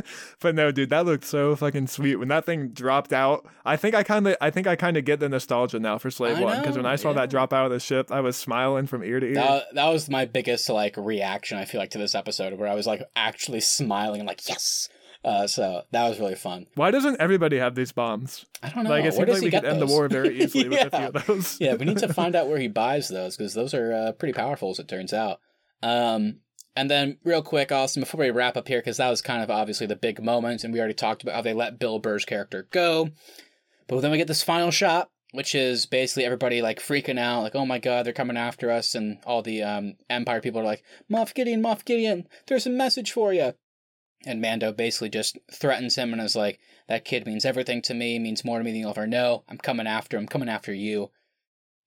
[0.40, 3.46] but no, dude, that looked so fucking sweet when that thing dropped out.
[3.64, 6.10] I think I kind of, I think I kind of get the nostalgia now for
[6.10, 7.14] Slave I One because when I saw yeah.
[7.14, 9.34] that drop out of the ship, I was smiling from ear to ear.
[9.34, 11.58] that, that was my biggest like reaction.
[11.58, 14.88] I feel like to this episode where I was like actually smiling and like yes.
[15.24, 16.66] Uh, so that was really fun.
[16.74, 18.44] Why doesn't everybody have these bombs?
[18.62, 18.90] I don't know.
[18.90, 20.80] Like it Where seems does like he we could end the war very easily with
[20.80, 21.06] a few Yeah.
[21.14, 21.56] of those.
[21.60, 24.32] yeah, we need to find out where he buys those because those are uh, pretty
[24.32, 25.38] powerful, as it turns out.
[25.82, 26.38] Um,
[26.74, 29.50] and then, real quick, Austin, before we wrap up here, because that was kind of
[29.50, 32.66] obviously the big moment, and we already talked about how they let Bill Burr's character
[32.70, 33.10] go.
[33.86, 37.54] But then we get this final shot, which is basically everybody like freaking out, like,
[37.54, 40.82] oh my god, they're coming after us, and all the um, Empire people are like,
[41.10, 43.52] Moff Gideon, Moff Gideon, there's a message for you.
[44.24, 48.18] And Mando basically just threatens him and is like, that kid means everything to me,
[48.18, 49.44] means more to me than you'll ever know.
[49.48, 51.10] I'm coming after him, coming after you.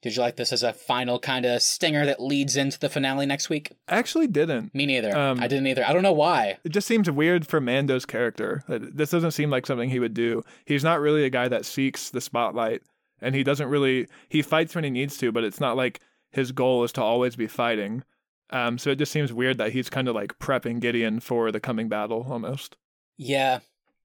[0.02, 3.26] Did you like this as a final kind of stinger that leads into the finale
[3.26, 3.72] next week?
[3.88, 4.76] I actually didn't.
[4.76, 5.18] Me neither.
[5.18, 5.84] Um, I didn't either.
[5.84, 6.58] I don't know why.
[6.64, 8.64] It just seems weird for Mando's character.
[8.68, 10.44] This doesn't seem like something he would do.
[10.66, 12.84] He's not really a guy that seeks the spotlight,
[13.20, 14.08] and he doesn't really.
[14.30, 17.36] He fights when he needs to, but it's not like his goal is to always
[17.36, 18.04] be fighting.
[18.52, 21.60] Um, so it just seems weird that he's kind of like prepping Gideon for the
[21.60, 22.76] coming battle almost.
[23.18, 23.60] Yeah.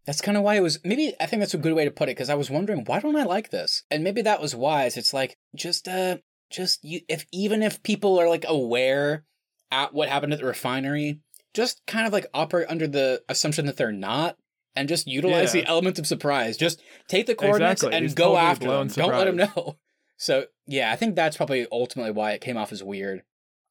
[0.07, 0.78] That's kind of why it was.
[0.82, 3.01] Maybe I think that's a good way to put it because I was wondering why
[3.01, 4.97] don't I like this, and maybe that was wise.
[4.97, 6.16] It's like just uh,
[6.49, 7.01] just you.
[7.07, 9.24] If even if people are like aware
[9.70, 11.20] at what happened at the refinery,
[11.53, 14.36] just kind of like operate under the assumption that they're not,
[14.74, 15.61] and just utilize Yeah.
[15.61, 16.57] the element of surprise.
[16.57, 17.97] Just take the coordinates Exactly.
[17.97, 18.68] and He's go totally after them.
[18.70, 19.76] blown Don't let them know.
[20.16, 23.22] So yeah, I think that's probably ultimately why it came off as weird.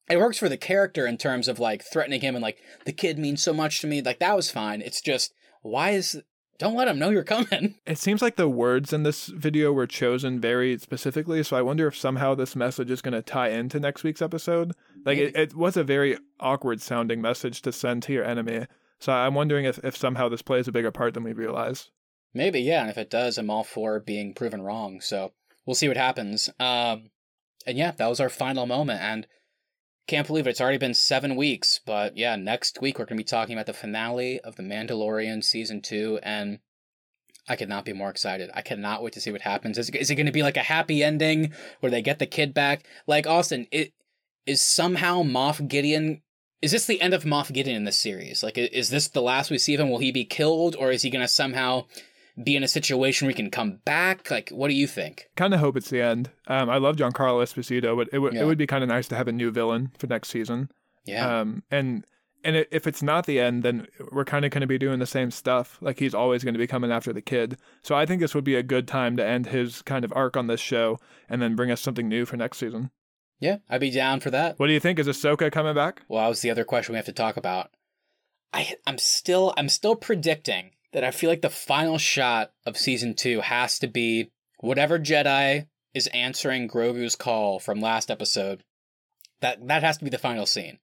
[0.09, 3.19] It works for the character in terms of like threatening him and like the kid
[3.19, 4.01] means so much to me.
[4.01, 4.81] Like that was fine.
[4.81, 6.21] It's just why is
[6.59, 7.75] don't let him know you're coming.
[7.85, 11.87] It seems like the words in this video were chosen very specifically, so I wonder
[11.87, 14.73] if somehow this message is going to tie into next week's episode.
[15.05, 18.67] Like, it, it was a very awkward sounding message to send to your enemy,
[18.99, 21.89] so I'm wondering if, if somehow this plays a bigger part than we realize.
[22.33, 25.31] Maybe, yeah, and if it does, I'm all for being proven wrong, so
[25.65, 26.49] we'll see what happens.
[26.59, 27.09] Um,
[27.65, 29.25] and yeah, that was our final moment, and
[30.09, 30.49] can't believe it.
[30.49, 33.67] It's already been seven weeks, but yeah, next week we're going to be talking about
[33.67, 36.59] the finale of The Mandalorian season two, and
[37.47, 38.49] I could not be more excited.
[38.53, 39.77] I cannot wait to see what happens.
[39.77, 42.55] Is, is it going to be like a happy ending where they get the kid
[42.55, 42.85] back?
[43.05, 43.93] Like Austin, it
[44.47, 46.23] is somehow Moff Gideon.
[46.61, 48.41] Is this the end of Moff Gideon in this series?
[48.41, 49.91] Like, is this the last we see of him?
[49.91, 51.85] Will he be killed, or is he going to somehow
[52.43, 54.29] be in a situation where he can come back?
[54.31, 55.27] Like, what do you think?
[55.35, 56.29] Kind of hope it's the end.
[56.47, 58.41] Um, I love Giancarlo Esposito, but it would Yeah.
[58.41, 60.69] it would be kind of nice to have a new villain for next season.
[61.05, 62.05] Yeah, Um, and
[62.43, 64.99] and i- if it's not the end, then we're kind of going to be doing
[64.99, 65.77] the same stuff.
[65.81, 67.57] Like he's always going to be coming after the kid.
[67.83, 70.37] So I think this would be a good time to end his kind of arc
[70.37, 72.91] on this show and then bring us something new for next season.
[73.41, 74.57] yeah, I'd be down for that.
[74.59, 74.99] What do you think?
[74.99, 76.01] Is Ahsoka coming back?
[76.07, 77.71] Well, that was the other question we have to talk about.
[78.53, 83.13] I I'm still I'm still predicting that I feel like the final shot of season
[83.13, 88.63] two has to be whatever Jedi is answering Grogu's call from last episode.
[89.41, 90.79] That that has to be the final scene.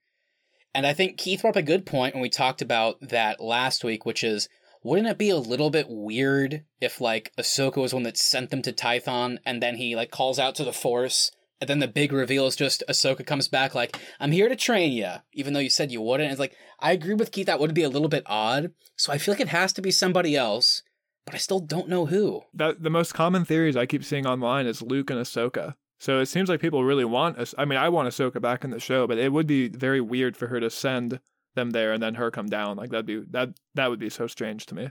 [0.75, 3.83] And I think Keith brought up a good point when we talked about that last
[3.83, 4.49] week, which is
[4.83, 8.63] wouldn't it be a little bit weird if like Ahsoka was one that sent them
[8.63, 11.31] to Tython and then he like calls out to the Force
[11.61, 14.93] and then the big reveal is just Ahsoka comes back like, I'm here to train
[14.93, 16.31] you, even though you said you wouldn't.
[16.31, 18.73] It's like, I agree with Keith, that would be a little bit odd.
[18.97, 20.83] So I feel like it has to be somebody else,
[21.25, 22.43] but I still don't know who.
[22.55, 25.75] That the most common theories I keep seeing online is Luke and Ahsoka.
[25.99, 27.55] So it seems like people really want us.
[27.57, 30.37] I mean, I want Ahsoka back in the show, but it would be very weird
[30.37, 31.21] for her to send
[31.55, 32.77] them there and then her come down.
[32.77, 34.91] Like that'd be that that would be so strange to me.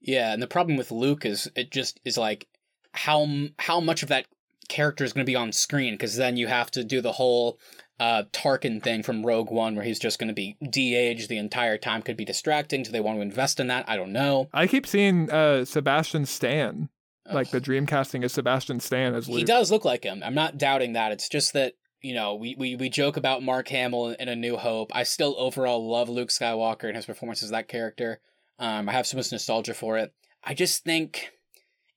[0.00, 2.46] Yeah, and the problem with Luke is it just is like
[2.92, 3.26] how
[3.58, 4.26] how much of that
[4.68, 7.58] character is going to be on screen because then you have to do the whole
[7.98, 11.78] uh, Tarkin thing from Rogue One where he's just going to be de-aged the entire
[11.78, 12.02] time.
[12.02, 12.82] Could be distracting.
[12.82, 13.88] Do they want to invest in that?
[13.88, 14.48] I don't know.
[14.52, 16.90] I keep seeing uh, Sebastian Stan,
[17.30, 19.38] like the dream casting is Sebastian Stan as Luke.
[19.38, 20.22] He does look like him.
[20.24, 21.12] I'm not doubting that.
[21.12, 24.56] It's just that, you know, we, we, we joke about Mark Hamill in A New
[24.56, 24.94] Hope.
[24.94, 28.20] I still overall love Luke Skywalker and his performance as that character.
[28.60, 30.14] Um, I have so much nostalgia for it.
[30.44, 31.32] I just think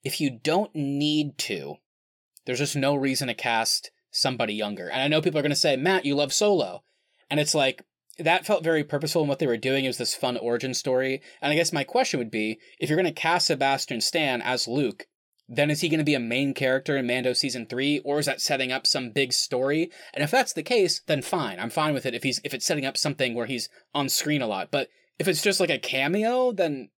[0.03, 1.75] if you don't need to,
[2.45, 4.89] there's just no reason to cast somebody younger.
[4.89, 6.83] And I know people are going to say, Matt, you love Solo.
[7.29, 7.83] And it's like,
[8.19, 9.85] that felt very purposeful in what they were doing.
[9.85, 11.21] It was this fun origin story.
[11.41, 14.67] And I guess my question would be if you're going to cast Sebastian Stan as
[14.67, 15.07] Luke,
[15.47, 18.25] then is he going to be a main character in Mando season three, or is
[18.25, 19.91] that setting up some big story?
[20.13, 21.59] And if that's the case, then fine.
[21.59, 24.41] I'm fine with it if he's if it's setting up something where he's on screen
[24.41, 24.71] a lot.
[24.71, 24.87] But
[25.19, 26.89] if it's just like a cameo, then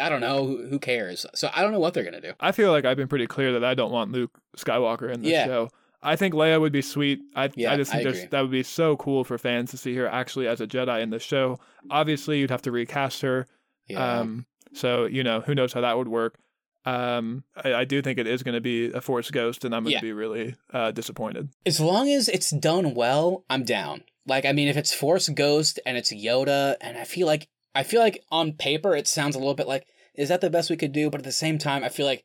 [0.00, 0.46] I don't know.
[0.46, 1.24] Who, who cares?
[1.34, 2.32] So I don't know what they're gonna do.
[2.40, 5.30] I feel like I've been pretty clear that I don't want Luke Skywalker in the
[5.30, 5.46] Yeah.
[5.46, 5.68] show.
[6.02, 7.20] I think Leia would be sweet.
[7.34, 9.94] I Yeah, I just think I that would be so cool for fans to see
[9.96, 11.58] her actually as a Jedi in the show.
[11.90, 13.46] Obviously, you'd have to recast her.
[13.88, 14.20] Yeah.
[14.20, 16.38] Um, so you know who knows how that would work.
[16.84, 19.82] Um, I, I do think it is going to be a Force Ghost, and I'm
[19.82, 20.00] going to Yeah.
[20.00, 21.48] be really uh, disappointed.
[21.66, 24.04] as long as it's done well, I'm down.
[24.26, 27.82] Like, I mean, if it's Force Ghost and it's Yoda, and I feel like I
[27.82, 30.76] feel like on paper it sounds a little bit like, is that the best we
[30.76, 31.10] could do?
[31.10, 32.24] But at the same time, I feel like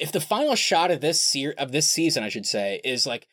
[0.00, 3.28] if the final shot of this se- of this season, I should say, is like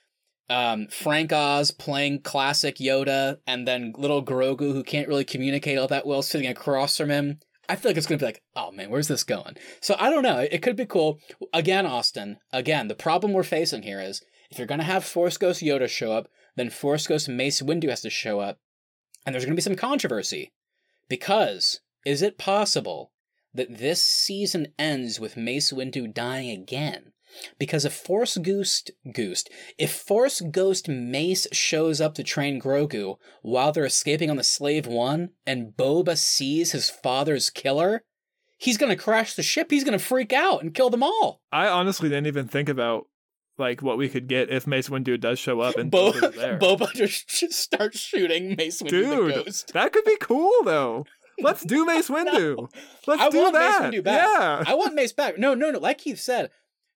[0.50, 5.88] um, Frank Oz playing classic Yoda, and then little Grogu who can't really communicate all
[5.88, 7.40] that well sitting across from him.
[7.68, 9.56] I feel like it's gonna be like, oh man, where's this going?
[9.82, 10.40] So I don't know.
[10.40, 11.20] It could be cool.
[11.54, 12.38] Again, Austin.
[12.52, 14.22] Again, the problem we're facing here is
[14.52, 18.02] if you're gonna have Force Ghost Yoda show up, then Force Ghost Mace Windu has
[18.02, 18.60] to show up,
[19.26, 20.52] and there's gonna be some controversy
[21.10, 23.12] because is it possible
[23.54, 27.14] that this season ends with Mace Windu dying again?
[27.58, 33.72] Because if Force Ghost Ghost, if Force Ghost Mace shows up to train Grogu while
[33.72, 38.04] they're escaping on the Slave One, and Boba sees his father's killer,
[38.58, 39.72] he's gonna crash the ship.
[39.72, 41.42] He's gonna freak out and kill them all.
[41.52, 43.08] I honestly didn't even think about
[43.58, 46.12] like what we could get if Mace Windu does show up and Bo-.
[46.12, 51.06] Boba just, just starts shooting Mace Windu Dude, that could be cool though.
[51.40, 52.70] Let's do Mace Windu.
[53.08, 53.82] Let's I do want that.
[53.82, 54.22] Mace Windu back.
[54.22, 54.64] Yeah.
[54.68, 55.38] I want Mace back.
[55.38, 55.80] No, no, no.
[55.80, 56.52] Like Keith said,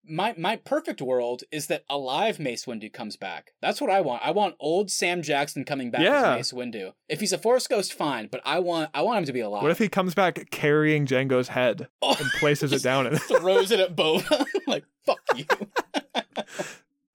[0.10, 3.51] my my perfect world is that alive Mace Windu comes back.
[3.62, 4.22] That's what I want.
[4.26, 6.36] I want old Sam Jackson coming back Yeah.
[6.36, 6.93] as Mace Windu.
[7.10, 8.28] If he's a Force Ghost, fine.
[8.32, 9.62] But I want I want him to be alive.
[9.64, 13.72] What if he comes back carrying Django's head Oh, and places it down and throws
[13.72, 14.45] it at Boba?
[14.68, 15.45] like fuck you.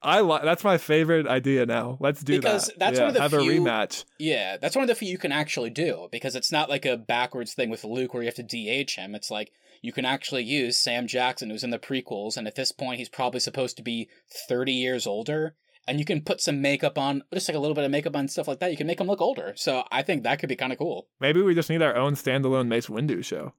[0.04, 1.96] I li- that's my favorite idea now.
[2.00, 2.78] Let's do Because that.
[2.80, 4.04] that's yeah, one of the have few- a rematch.
[4.18, 6.96] Yeah, that's one of the few you can actually do because it's not like a
[6.96, 9.14] backwards thing with Luke where you have to de-age him.
[9.14, 9.52] It's like
[9.82, 13.08] you can actually use Sam Jackson, who's in the prequels, and at this point he's
[13.08, 14.08] probably supposed to be
[14.48, 15.56] 30 years older.
[15.86, 18.28] And you can put some makeup on, just like a little bit of makeup on
[18.28, 18.70] stuff like that.
[18.70, 19.52] You can make him look older.
[19.56, 21.08] So I think that could be kind of cool.
[21.20, 23.54] Maybe we just need our own standalone Mace Windu show.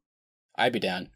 [0.56, 1.10] I'd be down.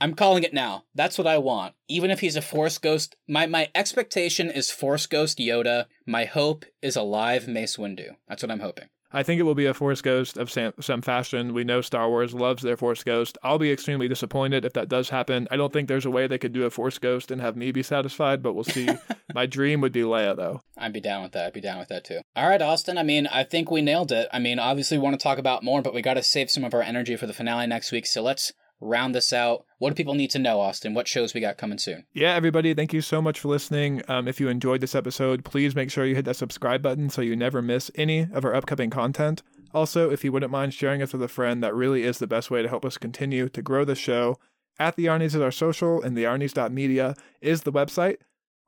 [0.00, 0.84] I'm calling it now.
[0.94, 1.74] That's what I want.
[1.88, 5.86] Even if he's a Force Ghost, my, my expectation is Force Ghost Yoda.
[6.06, 8.10] My hope is a live Mace Windu.
[8.28, 8.88] That's what I'm hoping.
[9.12, 11.52] I think it will be a Force Ghost of some, some fashion.
[11.52, 13.36] We know Star Wars loves their Force Ghost.
[13.42, 15.46] I'll be extremely disappointed if that does happen.
[15.50, 17.72] I don't think there's a way they could do a Force Ghost and have me
[17.72, 18.88] be satisfied, but we'll see.
[19.34, 20.62] My dream would be Leia, though.
[20.78, 21.46] I'd be down with that.
[21.46, 22.20] I'd be down with that too.
[22.34, 22.98] All right, Austin.
[22.98, 24.28] I mean, I think we nailed it.
[24.32, 26.64] I mean, obviously, we want to talk about more, but we got to save some
[26.64, 28.06] of our energy for the finale next week.
[28.06, 28.52] So let's
[28.82, 29.64] round this out.
[29.78, 30.94] What do people need to know, Austin?
[30.94, 32.04] What shows we got coming soon?
[32.12, 34.02] Yeah, everybody, thank you so much for listening.
[34.08, 37.22] Um, if you enjoyed this episode, please make sure you hit that subscribe button so
[37.22, 39.42] you never miss any of our upcoming content.
[39.72, 42.50] Also, if you wouldn't mind sharing us with a friend, that really is the best
[42.50, 44.38] way to help us continue to grow the show.
[44.78, 48.16] At the Arnies is our social, and the Arnies.media is the website.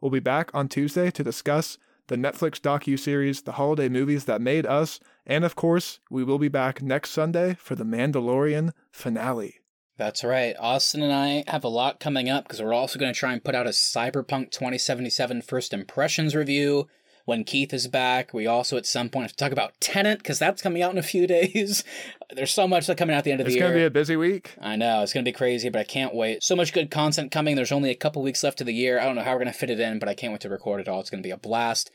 [0.00, 4.66] We'll be back on Tuesday to discuss the Netflix docu-series, The Holiday Movies That Made
[4.66, 9.60] Us, and of course, we will be back next Sunday for the Mandalorian finale.
[9.96, 10.56] That's right.
[10.58, 13.44] Austin and I have a lot coming up because we're also going to try and
[13.44, 16.88] put out a Cyberpunk 2077 first impressions review.
[17.26, 20.38] When Keith is back, we also at some point have to talk about Tenet because
[20.38, 21.82] that's coming out in a few days.
[22.34, 23.66] There's so much that coming out at the end of It's the year.
[23.66, 24.54] It's going to be a busy week.
[24.60, 26.42] I know it's going to be crazy, but I can't wait.
[26.42, 27.56] So much good content coming.
[27.56, 29.00] There's only a couple weeks left of the year.
[29.00, 30.50] I don't know how we're going to fit it in, but I can't wait to
[30.50, 31.00] record it all.
[31.00, 31.90] It's going to be a blast.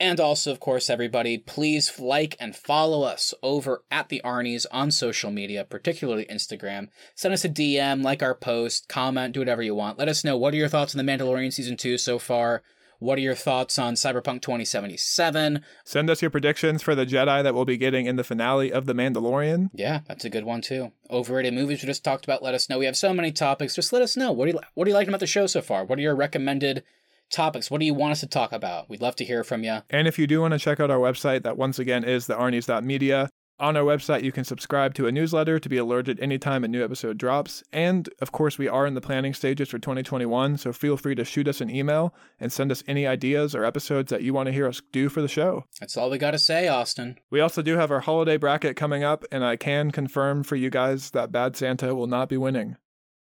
[0.00, 4.92] And also, of course, everybody, please like and follow us over at the Arnies on
[4.92, 6.88] social media, particularly Instagram.
[7.16, 9.98] Send us a DM, like our post, comment, do whatever you want.
[9.98, 12.62] Let us know what are your thoughts on The Mandalorian Season 2 so far?
[13.00, 15.64] What are your thoughts on Cyberpunk 2077?
[15.84, 18.86] Send us your predictions for the Jedi that we'll be getting in the finale of
[18.86, 19.70] The Mandalorian.
[19.72, 20.92] Yeah, that's a good one too.
[21.08, 22.42] Overrated movies we just talked about.
[22.42, 22.78] Let us know.
[22.78, 23.76] We have so many topics.
[23.76, 24.32] Just let us know.
[24.32, 25.84] What do you what do you like about the show so far?
[25.84, 26.82] What are your recommended
[27.30, 27.70] topics?
[27.70, 28.88] What do you want us to talk about?
[28.88, 29.82] We'd love to hear from you.
[29.90, 32.34] And if you do want to check out our website, that once again is the
[32.34, 33.28] Arnies.media.
[33.60, 36.84] On our website, you can subscribe to a newsletter to be alerted anytime a new
[36.84, 37.64] episode drops.
[37.72, 41.24] And of course, we are in the planning stages for 2021, so feel free to
[41.24, 44.52] shoot us an email and send us any ideas or episodes that you want to
[44.52, 45.64] hear us do for the show.
[45.80, 47.18] That's all we got to say, Austin.
[47.30, 50.70] We also do have our holiday bracket coming up, and I can confirm for you
[50.70, 52.76] guys that Bad Santa will not be winning.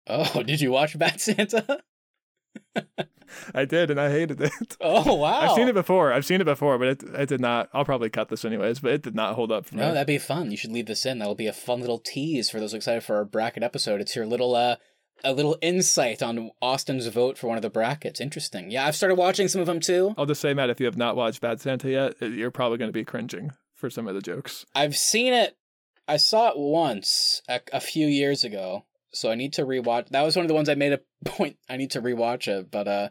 [0.07, 1.82] Oh, did you watch Bad Santa?
[3.55, 4.53] I did, and I hated it.
[4.80, 5.40] Oh wow!
[5.40, 6.12] I've seen it before.
[6.12, 7.70] I've seen it before, but it, it did not.
[7.72, 9.80] I'll probably cut this anyways, but it did not hold up for me.
[9.80, 10.50] No, that'd be fun.
[10.50, 11.18] You should leave this in.
[11.18, 14.00] That'll be a fun little tease for those excited for our bracket episode.
[14.00, 14.76] It's your little uh
[15.24, 18.20] a little insight on Austin's vote for one of the brackets.
[18.20, 18.70] Interesting.
[18.70, 20.14] Yeah, I've started watching some of them too.
[20.18, 22.88] I'll just say, Matt, if you have not watched Bad Santa yet, you're probably going
[22.88, 24.66] to be cringing for some of the jokes.
[24.74, 25.57] I've seen it.
[26.09, 30.08] I saw it once a, a few years ago, so I need to rewatch.
[30.10, 31.56] That was one of the ones I made a point.
[31.68, 33.08] I need to rewatch it, but uh,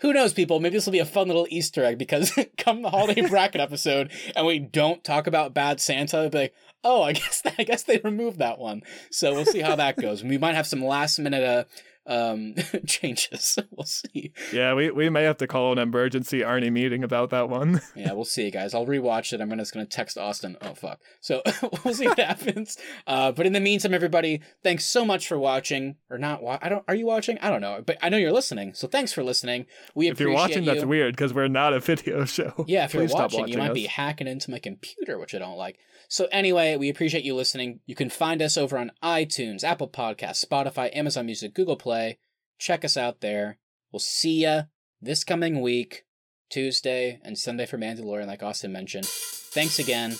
[0.00, 0.58] who knows, people?
[0.58, 4.10] Maybe this will be a fun little Easter egg because come the holiday bracket episode
[4.34, 7.98] and we don't talk about Bad Santa, be like, oh, I guess I guess they
[7.98, 8.82] removed that one.
[9.10, 10.24] So we'll see how that goes.
[10.24, 11.64] We might have some last minute uh,
[12.06, 12.54] um
[12.86, 13.58] changes.
[13.70, 14.32] we'll see.
[14.52, 17.80] Yeah, we, we may have to call an emergency Arnie meeting about that one.
[17.94, 18.74] Yeah, we'll see, guys.
[18.74, 19.40] I'll rewatch it.
[19.40, 20.56] I'm just gonna text Austin.
[20.62, 20.98] Oh fuck.
[21.20, 21.42] So
[21.84, 22.78] we'll see what happens.
[23.06, 26.42] Uh, but in the meantime, everybody, thanks so much for watching or not.
[26.42, 26.84] Wa- I don't.
[26.88, 27.38] Are you watching?
[27.40, 28.74] I don't know, but I know you're listening.
[28.74, 29.66] So thanks for listening.
[29.94, 30.12] We appreciate it.
[30.12, 30.72] if you're watching, you.
[30.72, 32.64] that's weird because we're not a video show.
[32.66, 33.74] Yeah, if you're stop watching, you might us.
[33.74, 35.78] be hacking into my computer, which I don't like.
[36.12, 37.80] So anyway, we appreciate you listening.
[37.86, 42.18] You can find us over on iTunes, Apple Podcasts, Spotify, Amazon Music, Google Play.
[42.58, 43.56] Check us out there.
[43.90, 44.64] We'll see ya
[45.00, 46.04] this coming week,
[46.50, 49.06] Tuesday and Sunday for Mandalorian, like Austin mentioned.
[49.06, 50.10] Thanks again,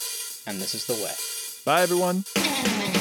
[0.47, 1.13] and this is the way.
[1.67, 2.23] Bye, everyone.
[2.23, 2.92] Thank you.